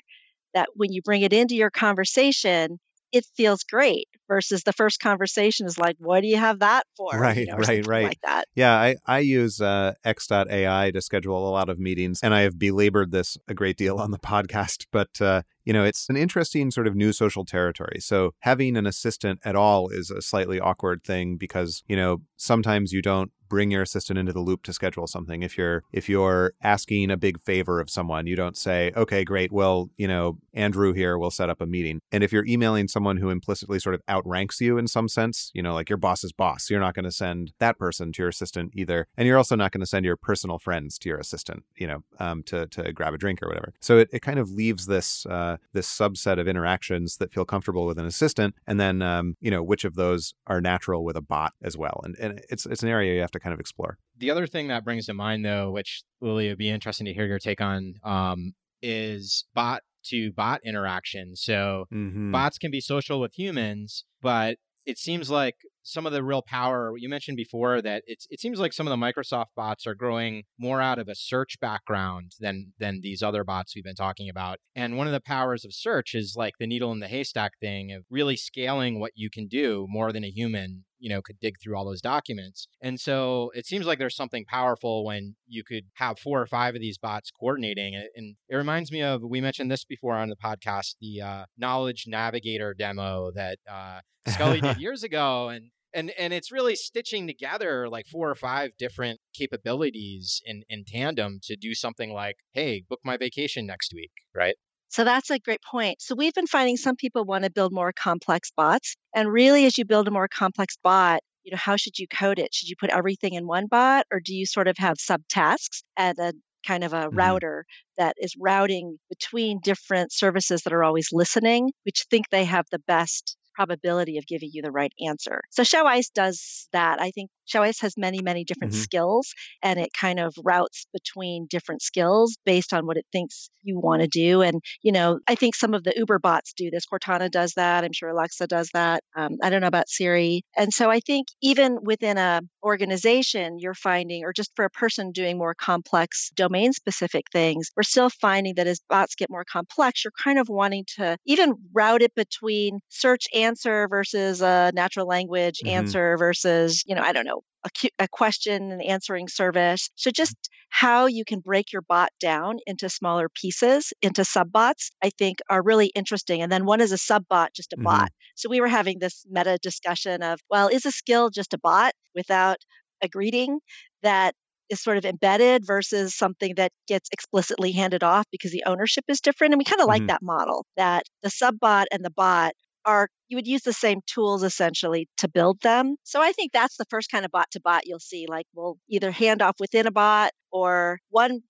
[0.53, 2.79] that when you bring it into your conversation,
[3.11, 7.17] it feels great versus the first conversation is like, what do you have that for?
[7.17, 8.03] Right, you know, right, right.
[8.03, 8.45] Like that.
[8.55, 12.59] Yeah, I, I use uh, X.AI to schedule a lot of meetings, and I have
[12.59, 16.71] belabored this a great deal on the podcast, but uh, you know, it's an interesting
[16.71, 17.99] sort of new social territory.
[17.99, 22.93] So having an assistant at all is a slightly awkward thing because, you know, sometimes
[22.93, 25.43] you don't bring your assistant into the loop to schedule something.
[25.43, 29.51] If you're if you're asking a big favor of someone, you don't say, "Okay, great.
[29.51, 33.17] Well, you know, Andrew here will set up a meeting." And if you're emailing someone
[33.17, 36.69] who implicitly sort of outranks you in some sense, you know, like your boss's boss,
[36.69, 39.71] you're not going to send that person to your assistant either, and you're also not
[39.71, 43.13] going to send your personal friends to your assistant, you know, um, to to grab
[43.13, 43.73] a drink or whatever.
[43.79, 47.85] So it, it kind of leaves this uh, this subset of interactions that feel comfortable
[47.85, 51.21] with an assistant, and then um, you know which of those are natural with a
[51.21, 52.01] bot as well.
[52.03, 53.97] And and it's it's an area you have to kind of explore.
[54.17, 57.25] The other thing that brings to mind, though, which Lili would be interesting to hear
[57.25, 61.35] your take on, um, is bot to bot interaction.
[61.35, 62.31] So Mm-hmm.
[62.31, 66.93] bots can be social with humans, but it seems like some of the real power
[66.97, 70.43] you mentioned before that it's it seems like some of the Microsoft bots are growing
[70.57, 74.59] more out of a search background than than these other bots we've been talking about.
[74.75, 77.91] And one of the powers of search is like the needle in the haystack thing
[77.93, 81.55] of really scaling what you can do more than a human you know could dig
[81.61, 82.67] through all those documents.
[82.81, 86.75] And so it seems like there's something powerful when you could have four or five
[86.75, 90.29] of these bots coordinating and, and it reminds me of we mentioned this before on
[90.29, 95.49] the podcast the uh, knowledge navigator demo that uh, Sculley did years ago.
[95.49, 100.83] And and and it's really stitching together like four or five different capabilities in in
[100.85, 104.55] tandem to do something like hey book my vacation next week right
[104.89, 106.01] So that's a great point.
[106.01, 108.95] So we've been finding some people want to build more complex bots.
[109.15, 112.39] And really, as you build a more complex bot, you know, how should you code
[112.39, 112.53] it?
[112.53, 116.17] Should you put everything in one bot or do you sort of have subtasks and
[116.19, 116.33] a
[116.65, 117.11] kind of a Mhm.
[117.11, 117.65] router
[117.97, 122.79] that is routing between different services that are always listening, which think they have the
[122.79, 125.41] best probability of giving you the right answer.
[125.51, 127.01] So Xiaoice does that.
[127.01, 128.87] I think Show has many, many different Mhm.
[128.87, 129.27] skills
[129.63, 134.01] and it kind of routes between different skills based on what it thinks you want
[134.01, 134.41] to do.
[134.41, 136.85] And, you know, I think some of the Uber bots do this.
[136.85, 137.83] Cortana does that.
[137.83, 139.03] I'm sure Alexa does that.
[139.15, 140.43] Um, I don't know about Siri.
[140.55, 145.11] And so I think even within a organization, you're finding, or just for a person
[145.11, 150.03] doing more complex domain specific things, we're still finding that as bots get more complex,
[150.03, 155.61] you're kind of wanting to even route it between search answer versus a natural language
[155.61, 155.97] Mhm.
[155.97, 157.69] answer versus, you know, I don't know, a,
[157.99, 159.89] a question and answering service.
[159.95, 160.35] So just
[160.69, 165.63] how you can break your bot down into smaller pieces, into subbots, I think are
[165.63, 166.41] really interesting.
[166.41, 167.83] And then one is a subbot, just a Mhm.
[167.83, 168.09] bot.
[168.35, 171.93] So we were having this meta discussion of, well, is a skill just a bot
[172.15, 172.57] without
[173.01, 173.59] a greeting
[174.03, 174.35] that
[174.69, 179.21] is sort of embedded versus something that gets explicitly handed off because the ownership is
[179.21, 179.53] different.
[179.53, 180.07] And we kind of like Mhm.
[180.07, 182.53] that model that the subbot and the bot
[182.87, 185.97] are you would use the same tools essentially to build them.
[186.05, 188.27] So I think that's the first kind of bot to bot you'll see.
[188.29, 191.41] Like we'll either hand off within a bot or one,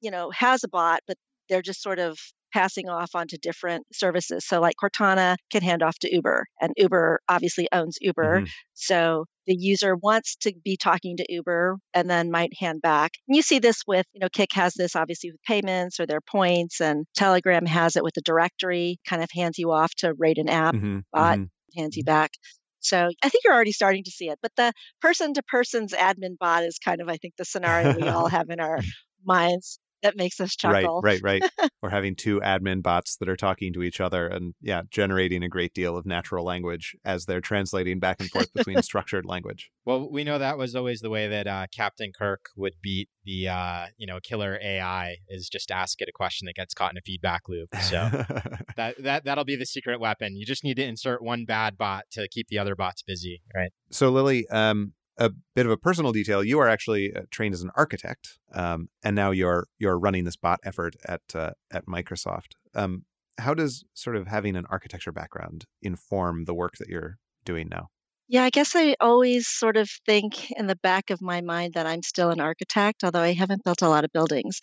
[0.00, 1.16] you know, has a bot, but
[1.48, 2.18] they're just sort of
[2.52, 4.46] passing off onto different services.
[4.46, 8.42] So like Cortana can hand off to Uber and Uber obviously owns Uber.
[8.42, 8.52] Mhm.
[8.74, 13.12] So the user wants to be talking to Uber and then might hand back.
[13.28, 16.20] And you see this with, you know, Kik has this obviously with payments or their
[16.20, 20.38] points, and Telegram has it with the directory, kind of hands you off to rate
[20.38, 21.02] an app, Mhm.
[21.12, 21.50] bot Mhm.
[21.76, 22.30] hands you back.
[22.80, 24.38] So I think you're already starting to see it.
[24.42, 28.08] But the person to person's admin bot is kind of, I think, the scenario we
[28.08, 28.82] all have in our
[29.24, 31.00] minds that makes us Right, chuckle.
[31.02, 31.42] right, right.
[31.82, 35.48] We're having two admin bots that are talking to each other and, yeah, generating a
[35.48, 39.70] great deal of natural language as they're translating back and forth between structured language.
[39.84, 43.48] Well, we know that was always the way that uh, Captain Kirk would beat the
[43.48, 46.98] uh, you know killer AI is just ask it a question that gets caught in
[46.98, 47.68] a feedback loop.
[47.80, 48.08] So
[48.76, 50.36] that that that'll be the secret weapon.
[50.36, 53.70] You just need to insert one bad bot to keep the other bots busy, right?
[53.90, 57.62] so, Lili, um, a bit of a personal detail: you are actually uh, trained as
[57.62, 62.52] an architect, um, and now you're you're running this bot effort at uh, at Microsoft.
[62.74, 63.04] Um,
[63.38, 67.88] how does sort of having an architecture background inform the work that you're doing now?
[68.28, 71.86] Yeah, I guess I always sort of think in the back of my mind that
[71.86, 74.60] I'm still an architect, although I haven't built a lot of buildings.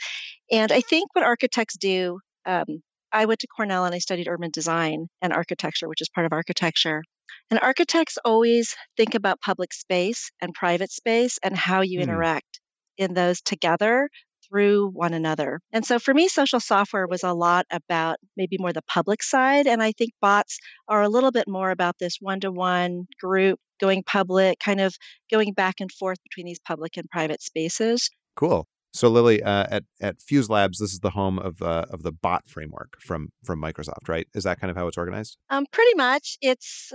[0.51, 2.81] And I think what architects do, um,
[3.11, 6.33] I went to Cornell and I studied urban design and architecture, which is part of
[6.33, 7.03] architecture.
[7.49, 12.03] And architects always think about public space and private space and how you Hmm.
[12.03, 12.59] interact
[12.97, 14.09] in those together
[14.47, 15.59] through one another.
[15.71, 19.67] And so for me, social software was a lot about maybe more the public side.
[19.67, 20.57] And I think bots
[20.87, 24.95] are a little bit more about this one to one group going public, kind of
[25.31, 28.09] going back and forth between these public and private spaces.
[28.35, 28.67] Cool.
[28.91, 32.11] So, Lili, uh, at at Fuse Labs, this is the home of uh, of the
[32.11, 34.27] bot framework from from Microsoft, right?
[34.33, 35.37] Is that kind of how it's organized?
[35.51, 36.91] Um, pretty much, it's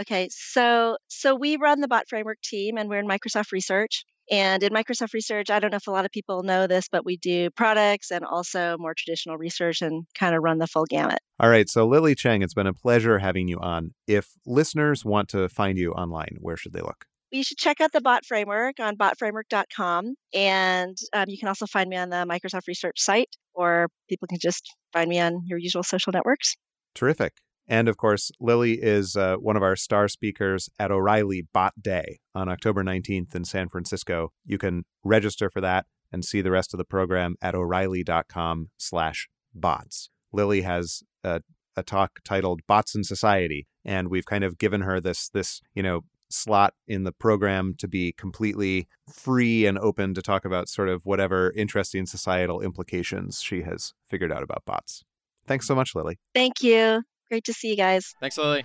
[0.00, 0.28] okay.
[0.30, 4.04] So, so we run the bot framework team, and we're in Microsoft Research.
[4.28, 7.04] And in Microsoft Research, I don't know if a lot of people know this, but
[7.04, 11.20] we do products and also more traditional research and kind of run the full gamut.
[11.38, 11.68] All right.
[11.68, 13.94] So, Lili Cheng, it's been a pleasure having you on.
[14.08, 17.06] If listeners want to find you online, where should they look?
[17.30, 20.14] you should check out the bot framework on botframework.com.
[20.34, 24.38] And um, you can also find me on the Microsoft Research site, or people can
[24.40, 26.56] just find me on your usual social networks.
[26.94, 27.34] Terrific.
[27.68, 32.20] And of course, Lili is uh, one of our star speakers at O'Reilly Bot Day
[32.34, 34.32] on October 19th in San Francisco.
[34.44, 39.28] You can register for that and see the rest of the program at o'reilly.com slash
[39.54, 40.10] bots.
[40.32, 41.40] Lili has a,
[41.76, 45.82] a talk titled Bots in Society, and we've kind of given her this, this, you
[45.82, 50.88] know, slot in the program to be completely free and open to talk about sort
[50.88, 55.04] of whatever interesting societal implications she has figured out about bots.
[55.46, 56.18] Thanks so much, Lili.
[56.34, 57.02] Thank you.
[57.28, 58.14] Great to see you guys.
[58.20, 58.64] Thanks, Lili.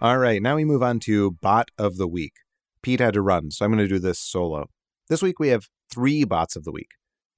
[0.00, 2.34] All right, now we move on to Bot of the Week.
[2.82, 4.66] Pete had to run, so I'm going to do this solo.
[5.08, 6.90] This week we have three bots of the week,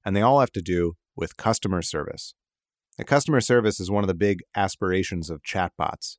[0.04, 2.34] and they all have to do with customer service.
[2.98, 6.16] The customer service is one of the big aspirations of chatbots.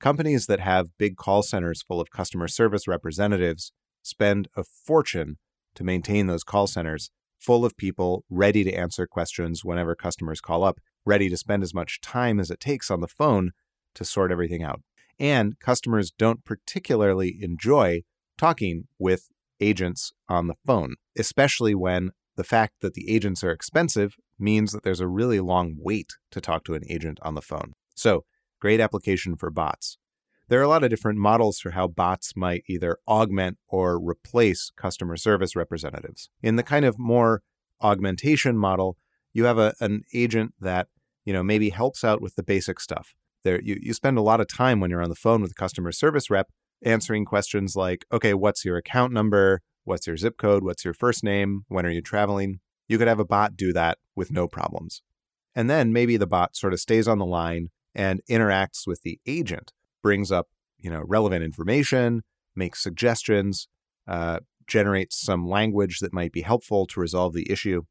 [0.00, 3.72] Companies that have big call centers full of customer service representatives
[4.02, 5.36] spend a fortune
[5.74, 10.64] to maintain those call centers full of people ready to answer questions whenever customers call
[10.64, 13.52] up, ready to spend as much time as it takes on the phone
[13.94, 14.80] to sort everything out.
[15.18, 18.02] And customers don't particularly enjoy
[18.38, 19.28] talking with
[19.60, 24.82] agents on the phone, especially when the fact that the agents are expensive means that
[24.82, 27.74] there's a really long wait to talk to an agent on the phone.
[27.94, 28.24] So,
[28.60, 29.98] great application for bots.
[30.48, 34.72] There are a lot of different models for how bots might either augment or replace
[34.76, 36.30] customer service representatives.
[36.42, 37.42] In the kind of more
[37.82, 38.96] augmentation model,
[39.32, 40.88] you have a, an agent that
[41.24, 43.14] you know maybe helps out with the basic stuff.
[43.42, 45.54] There, you, you spend a lot of time when you're on the phone with a
[45.54, 46.48] customer service rep
[46.82, 49.60] answering questions like, okay, what's your account number?
[49.84, 50.62] What's your zip code?
[50.62, 51.62] What's your first name?
[51.68, 52.60] When are you traveling?
[52.88, 55.02] You could have a bot do that with no problems.
[55.54, 59.18] And then maybe the bot sort of stays on the line and interacts with the
[59.26, 59.72] agent,
[60.02, 62.22] brings up you know relevant information,
[62.54, 63.68] makes suggestions,
[64.06, 67.82] uh, generates some language that might be helpful to resolve the issue.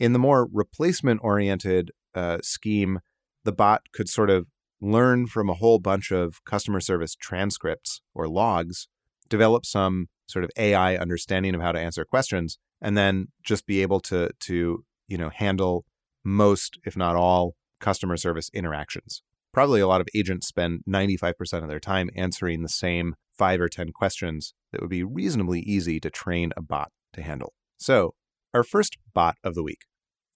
[0.00, 3.00] In the more replacement oriented uh, scheme,
[3.44, 4.46] the bot could sort of
[4.80, 8.88] learn from a whole bunch of customer service transcripts or logs,
[9.28, 13.82] develop some sort of AI understanding of how to answer questions, and then just be
[13.82, 15.84] able to to you know handle
[16.24, 19.22] most, if not all, customer service interactions.
[19.52, 23.68] Probably a lot of agents spend 95% of their time answering the same five or
[23.68, 27.52] 10 questions that would be reasonably easy to train a bot to handle.
[27.76, 28.14] So,
[28.52, 29.82] our first bot of the week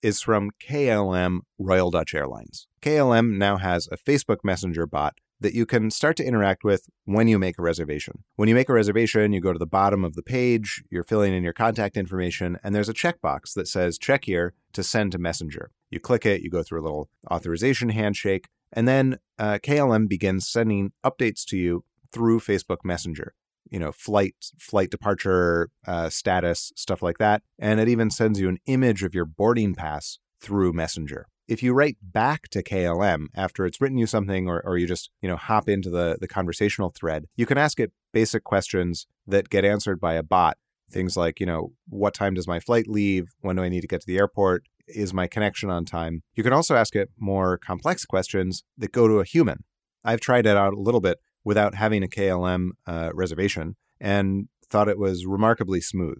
[0.02, 2.66] is from KLM Royal Dutch Airlines.
[2.82, 7.26] KLM now has a Facebook Messenger bot that you can start to interact with when
[7.26, 8.22] you make a reservation.
[8.36, 11.34] When you make a reservation, you go to the bottom of the page, you're filling
[11.34, 15.18] in your contact information, and there's a checkbox that says check here to send to
[15.18, 15.70] Messenger.
[15.90, 20.48] You click it, you go through a little authorization handshake, and then uh, KLM begins
[20.48, 23.34] sending updates to you through Facebook Messenger.
[23.74, 28.48] You know, flight flight departure uh, status, stuff like that, and it even sends you
[28.48, 33.66] an image of your boarding pass through Messenger if you write back to KLM after
[33.66, 36.90] it's written you something or, or you just, you know, hop into the, the conversational
[36.90, 40.56] thread, you can ask it basic questions that get answered by a bot.
[40.90, 43.34] Things like, you know, what time does my flight leave?
[43.40, 44.64] When do I need to get to the airport?
[44.86, 46.22] Is my connection on time?
[46.34, 49.64] You can also ask it more complex questions that go to a human.
[50.04, 54.88] I've tried it out a little bit without having a KLM uh, reservation and thought
[54.88, 56.18] it was remarkably smooth.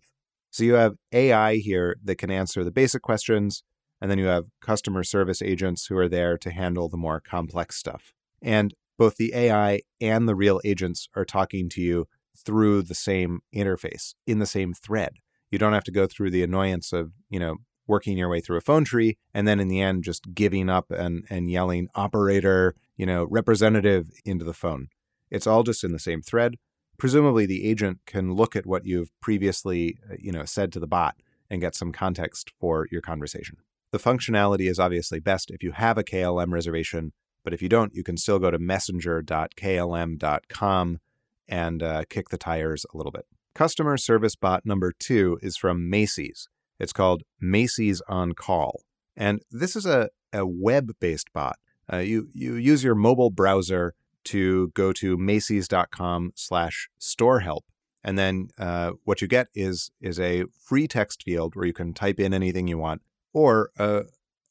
[0.51, 3.63] So you have AI here that can answer the basic questions
[4.01, 7.77] and then you have customer service agents who are there to handle the more complex
[7.77, 8.13] stuff.
[8.43, 12.07] And both the AI and the real agents are talking to you
[12.37, 15.15] through the same interface in the same thread.
[15.51, 17.57] You don't have to go through the annoyance of, you know,
[17.87, 20.91] working your way through a phone tree and then in the end just giving up
[20.91, 24.89] and, and yelling operator, you know, representative into the phone.
[25.31, 26.57] It's all just in the same thread.
[26.99, 30.87] Presumably the agent can look at what you've previously, uh, you know, said to the
[30.87, 31.17] bot
[31.51, 33.57] and get some context for your conversation.
[33.91, 37.13] The functionality is obviously best if you have a KLM reservation,
[37.45, 40.99] but if you don't, you can still go to messenger.klm.com
[41.47, 43.27] and uh, kick the tires a little bit.
[43.55, 46.49] Customer service bot number two is from Macy's.
[46.81, 48.83] It's called Macy's on Call.
[49.17, 51.57] And this is a, a web based bot.
[51.93, 53.95] Uh, you, you use your mobile browser
[54.25, 57.65] to go to Macy's.com slash store help.
[58.03, 61.95] And then uh, what you get is, is a free text field where you can
[61.95, 63.03] type in anything you want
[63.33, 64.03] or a,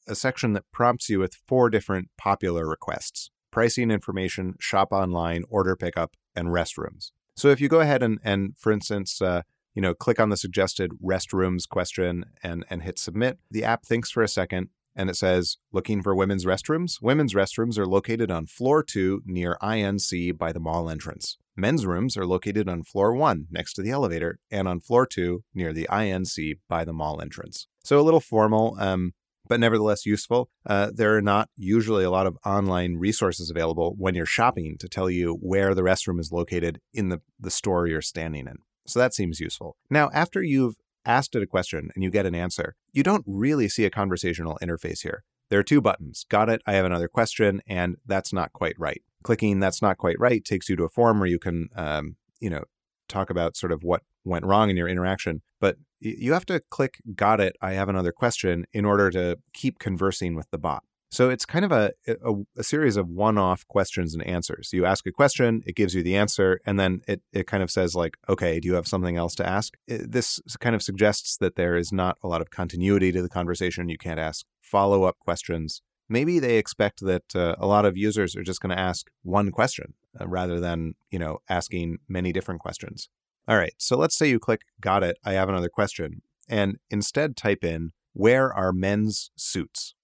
[0.08, 5.76] a section that prompts you with four different popular requests pricing information, shop online, order
[5.76, 7.12] pickup, and restrooms.
[7.36, 9.42] So if you go ahead and, and for instance, uh,
[9.74, 14.10] you know, click on the suggested restrooms question and, and hit submit, the app thinks
[14.10, 17.02] for a second and it says, looking for women's restrooms?
[17.02, 21.38] Women's restrooms are located on floor two near INC by the mall entrance.
[21.56, 25.44] Men's rooms are located on floor one next to the elevator and on floor two
[25.54, 27.68] near the INC by the mall entrance.
[27.84, 29.12] So a little formal, um,
[29.46, 30.48] but nevertheless useful.
[30.66, 34.88] Uh, there are not usually a lot of online resources available when you're shopping to
[34.88, 38.56] tell you where the restroom is located in the, the store you're standing in.
[38.86, 39.76] So that seems useful.
[39.90, 43.68] Now, after you've asked it a question and you get an answer, you don't really
[43.68, 45.24] see a conversational interface here.
[45.50, 49.02] There are two buttons Got it, I have another question, and that's not quite right.
[49.22, 52.48] Clicking that's not quite right takes you to a form where you can, um, you
[52.48, 52.64] know,
[53.08, 55.42] talk about sort of what went wrong in your interaction.
[55.60, 59.78] But you have to click got it, I have another question in order to keep
[59.78, 60.84] conversing with the bot.
[61.14, 64.70] So it's kind of a, a, a series of one off questions and answers.
[64.72, 67.70] You ask a question, it gives you the answer, and then it, it kind of
[67.70, 69.74] says, like, okay, do you have something else to ask?
[69.86, 73.28] It, this kind of suggests that there is not a lot of continuity to the
[73.28, 73.88] conversation.
[73.88, 75.82] You can't ask follow up questions.
[76.08, 79.52] Maybe they expect that uh, a lot of users are just going to ask one
[79.52, 83.08] question uh, rather than, you know, asking many different questions.
[83.46, 87.36] All right, so let's say you click got it, I have another question, and instead
[87.36, 89.94] type in where are men's suits?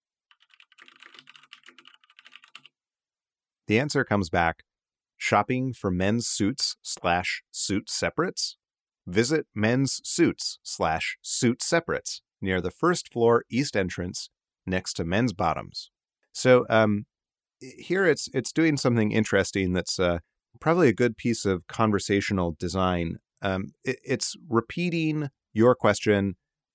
[3.70, 4.64] The answer comes back
[5.16, 8.56] shopping for men's suits slash suit separates.
[9.06, 14.28] Visit men's suits slash suit separates near the first floor east entrance
[14.66, 15.92] next to men's bottoms.
[16.32, 17.06] So um,
[17.60, 20.18] here it's it's doing something interesting that's uh,
[20.60, 23.18] probably a good piece of conversational design.
[23.40, 26.34] Um, it, it's repeating your question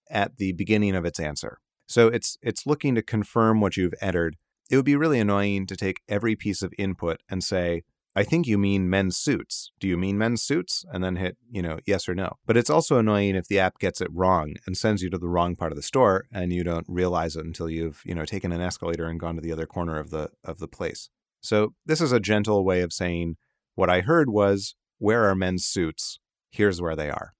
[0.09, 1.57] at the beginning of its answer.
[1.89, 4.37] So it's it's looking to confirm what you've entered
[4.69, 7.83] it would be really annoying to take every piece of input and say,
[8.17, 9.71] I think you mean men's suits.
[9.79, 10.85] Do you mean men's suits?
[10.91, 12.37] And then hit, you know, yes or no.
[12.45, 15.27] But it's also annoying if the app gets it wrong and sends you to the
[15.27, 18.53] wrong part of the store and you don't realize it until you've, you know, taken
[18.53, 21.09] an escalator and gone to the other corner of the of the place.
[21.41, 23.35] So this is a gentle way of saying
[23.75, 26.19] what I heard was, where are men's suits?
[26.49, 27.33] Here's where they are.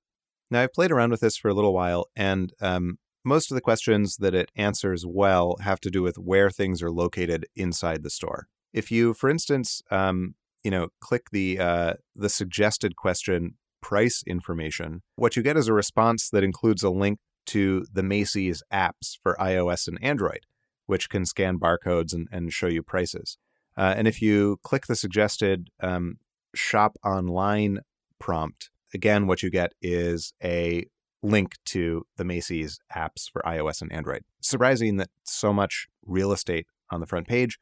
[0.51, 3.61] Now I've played around with this for a little while and um, most of the
[3.61, 8.09] questions that it answers well have to do with where things are located inside the
[8.09, 8.47] store.
[8.73, 15.01] If you, for instance, um, you know, click the uh, the suggested question price information,
[15.15, 19.35] what you get is a response that includes a link to the Macy's apps for
[19.39, 20.41] iOS and Android,
[20.87, 23.37] which can scan barcodes and, and show you prices.
[23.77, 26.17] Uh, and if you click the suggested um,
[26.55, 27.81] shop online
[28.19, 30.87] prompt, again, what you get is a
[31.25, 34.23] link to the Macy's apps for iOS and Android.
[34.41, 37.57] Surprising that so much real estate on the front page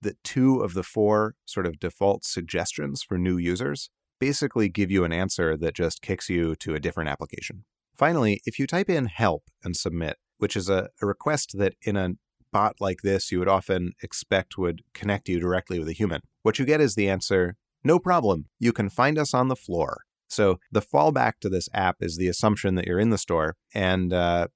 [0.00, 3.90] that two of the four sort of default suggestions for new users
[4.20, 7.64] basically give you an answer that just kicks you to a different application.
[7.96, 11.96] Finally, if you type in help and submit, which is a, a request that in
[11.96, 12.10] a
[12.52, 16.58] bot like this you would often expect would connect you directly with a human, what
[16.58, 18.46] you get is the answer no problem.
[18.58, 20.02] You can find us on the floor.
[20.28, 24.12] So the fallback to this app is the assumption that you're in the store and
[24.12, 24.48] uh,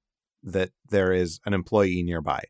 [0.43, 2.45] that there is an employee nearby.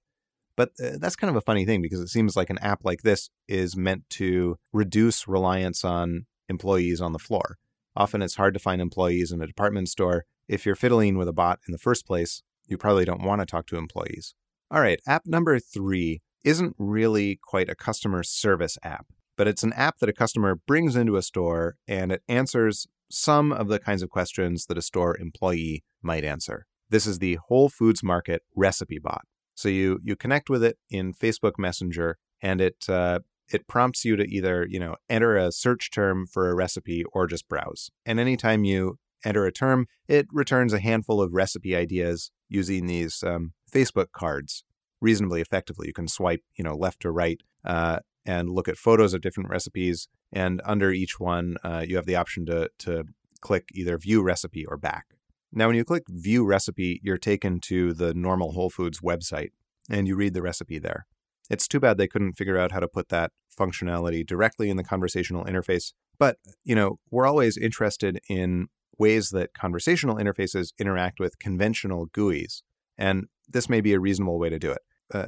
[0.57, 3.03] But uh, that's kind of a funny thing because it seems like an app like
[3.03, 7.57] this is meant to reduce reliance on employees on the floor.
[7.97, 10.25] Often it's hard to find employees in a department store.
[10.49, 13.47] If you're fiddling with a bot in the first place, you probably don't want to
[13.47, 14.35] talk to employees.
[14.71, 19.07] All right, app number three isn't really quite a customer service app,
[19.37, 23.53] but it's an app that a customer brings into a store and it answers some
[23.53, 26.67] of the kinds of questions that a store employee might answer.
[26.89, 29.23] This is the Whole Foods Market recipe bot.
[29.55, 33.21] So you you connect with it in Facebook Messenger, and it uh,
[33.53, 37.27] it prompts you to either you know enter a search term for a recipe or
[37.27, 37.91] just browse.
[38.07, 43.23] And anytime you enter a term, it returns a handful of recipe ideas using these
[43.23, 44.65] um, Facebook cards
[45.03, 45.87] reasonably effectively.
[45.87, 49.51] You can swipe you know left to right uh, and look at photos of different
[49.51, 53.05] recipes and under each one, uh, you have the option to, to
[53.41, 55.07] click either view recipe or back.
[55.53, 59.51] Now, when you click view recipe, you're taken to the normal Whole Foods website
[59.91, 61.07] and you read the recipe there.
[61.51, 64.85] It's too bad they couldn't figure out how to put that functionality directly in the
[64.85, 65.93] conversational interface.
[66.19, 68.69] But, you know, we're always interested in
[68.99, 72.63] ways that conversational interfaces interact with conventional GUIs.
[72.97, 74.81] And this may be a reasonable way to do it.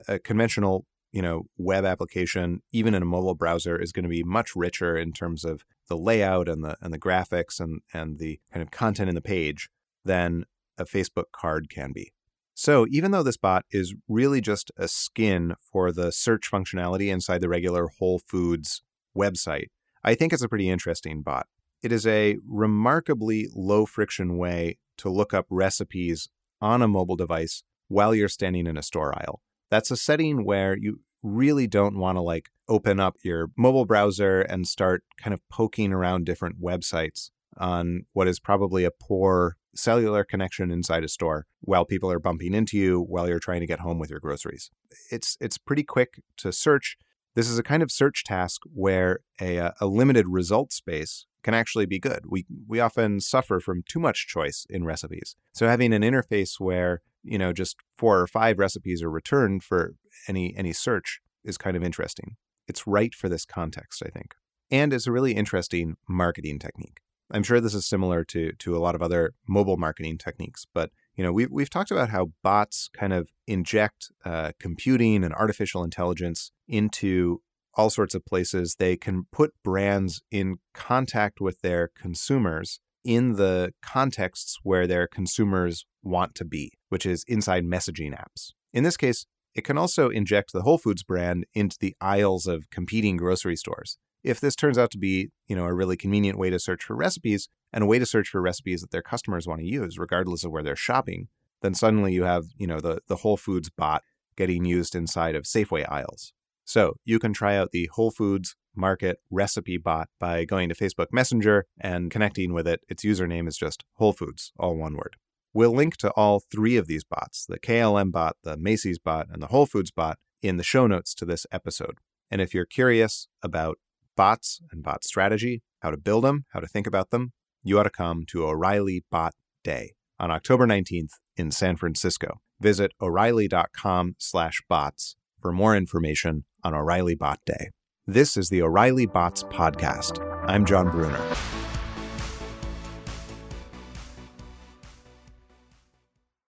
[0.09, 4.25] a conventional you know, web application, even in a mobile browser, is going to be
[4.25, 8.41] much richer in terms of the layout and the and the graphics and and the
[8.53, 9.71] kind of content in the page
[10.05, 10.45] than
[10.77, 12.13] a Facebook card can be.
[12.53, 17.41] So even though this bot is really just a skin for the search functionality inside
[17.41, 18.83] the regular Whole Foods
[19.17, 19.69] website,
[20.03, 21.47] I think it's a pretty interesting bot.
[21.81, 26.29] It is a remarkably low friction way to look up recipes
[26.61, 29.41] on a mobile device while you're standing in a store aisle.
[29.71, 34.41] That's a setting where you really don't want to like open up your mobile browser
[34.43, 40.25] and start kind of poking around different websites on what is probably a poor cellular
[40.25, 43.81] connection inside a store while people are bumping into you while you're trying to get
[43.81, 44.71] home with your groceries.
[45.11, 46.97] It's it's pretty quick to search.
[47.35, 51.55] This is a kind of search task where a, uh, a limited result space can
[51.55, 52.25] actually be good.
[52.27, 55.37] We we often suffer from too much choice in recipes.
[55.53, 59.95] So having an interface where, you know, just four or five recipes are returned for
[60.27, 62.37] any any search is kind of interesting.
[62.67, 64.35] It's right for this context, I think.
[64.71, 66.99] And it's a really interesting marketing technique.
[67.31, 70.91] I'm sure this is similar to to a lot of other mobile marketing techniques, but
[71.15, 75.85] you know we've we've talked about how bots kind of inject uh, computing and artificial
[75.85, 77.43] intelligence into
[77.77, 78.77] all sorts of places.
[78.79, 85.85] They can put brands in contact with their consumers in the contexts where their consumers
[86.03, 88.53] want to be, which is inside messaging apps.
[88.73, 92.71] In this case, it can also inject the Whole Foods brand into the aisles of
[92.71, 96.51] competing grocery stores if this turns out to be, you know, a really convenient way
[96.51, 99.61] to search for recipes and a way to search for recipes that their customers want
[99.61, 101.29] to use, regardless of where they're shopping,
[101.61, 104.03] then suddenly you have, you know, the, the Whole Foods bot
[104.37, 106.33] getting used inside of Safeway aisles.
[106.65, 111.09] So you can try out the Whole Foods Market recipe bot by going to Facebook
[111.13, 112.81] Messenger and connecting with it.
[112.89, 115.17] Its username is just Whole Foods, all one word.
[115.53, 119.41] We'll link to all three of these bots the KLM bot, the Macy's bot, and
[119.41, 121.99] the Whole Foods bot in the show notes to this episode.
[122.31, 123.79] And if you're curious about
[124.17, 127.85] bots and bot strategy, how to build them, how to think about them, you ought
[127.85, 132.41] to come to O'Reilly Bot Day on October 19th in San Francisco.
[132.61, 137.71] Visit o'reilly.com slash bots for more information on O'Reilly Bot Day.
[138.07, 140.19] This is the O'Reilly Bots Podcast.
[140.49, 141.64] I'm Jon Bruner.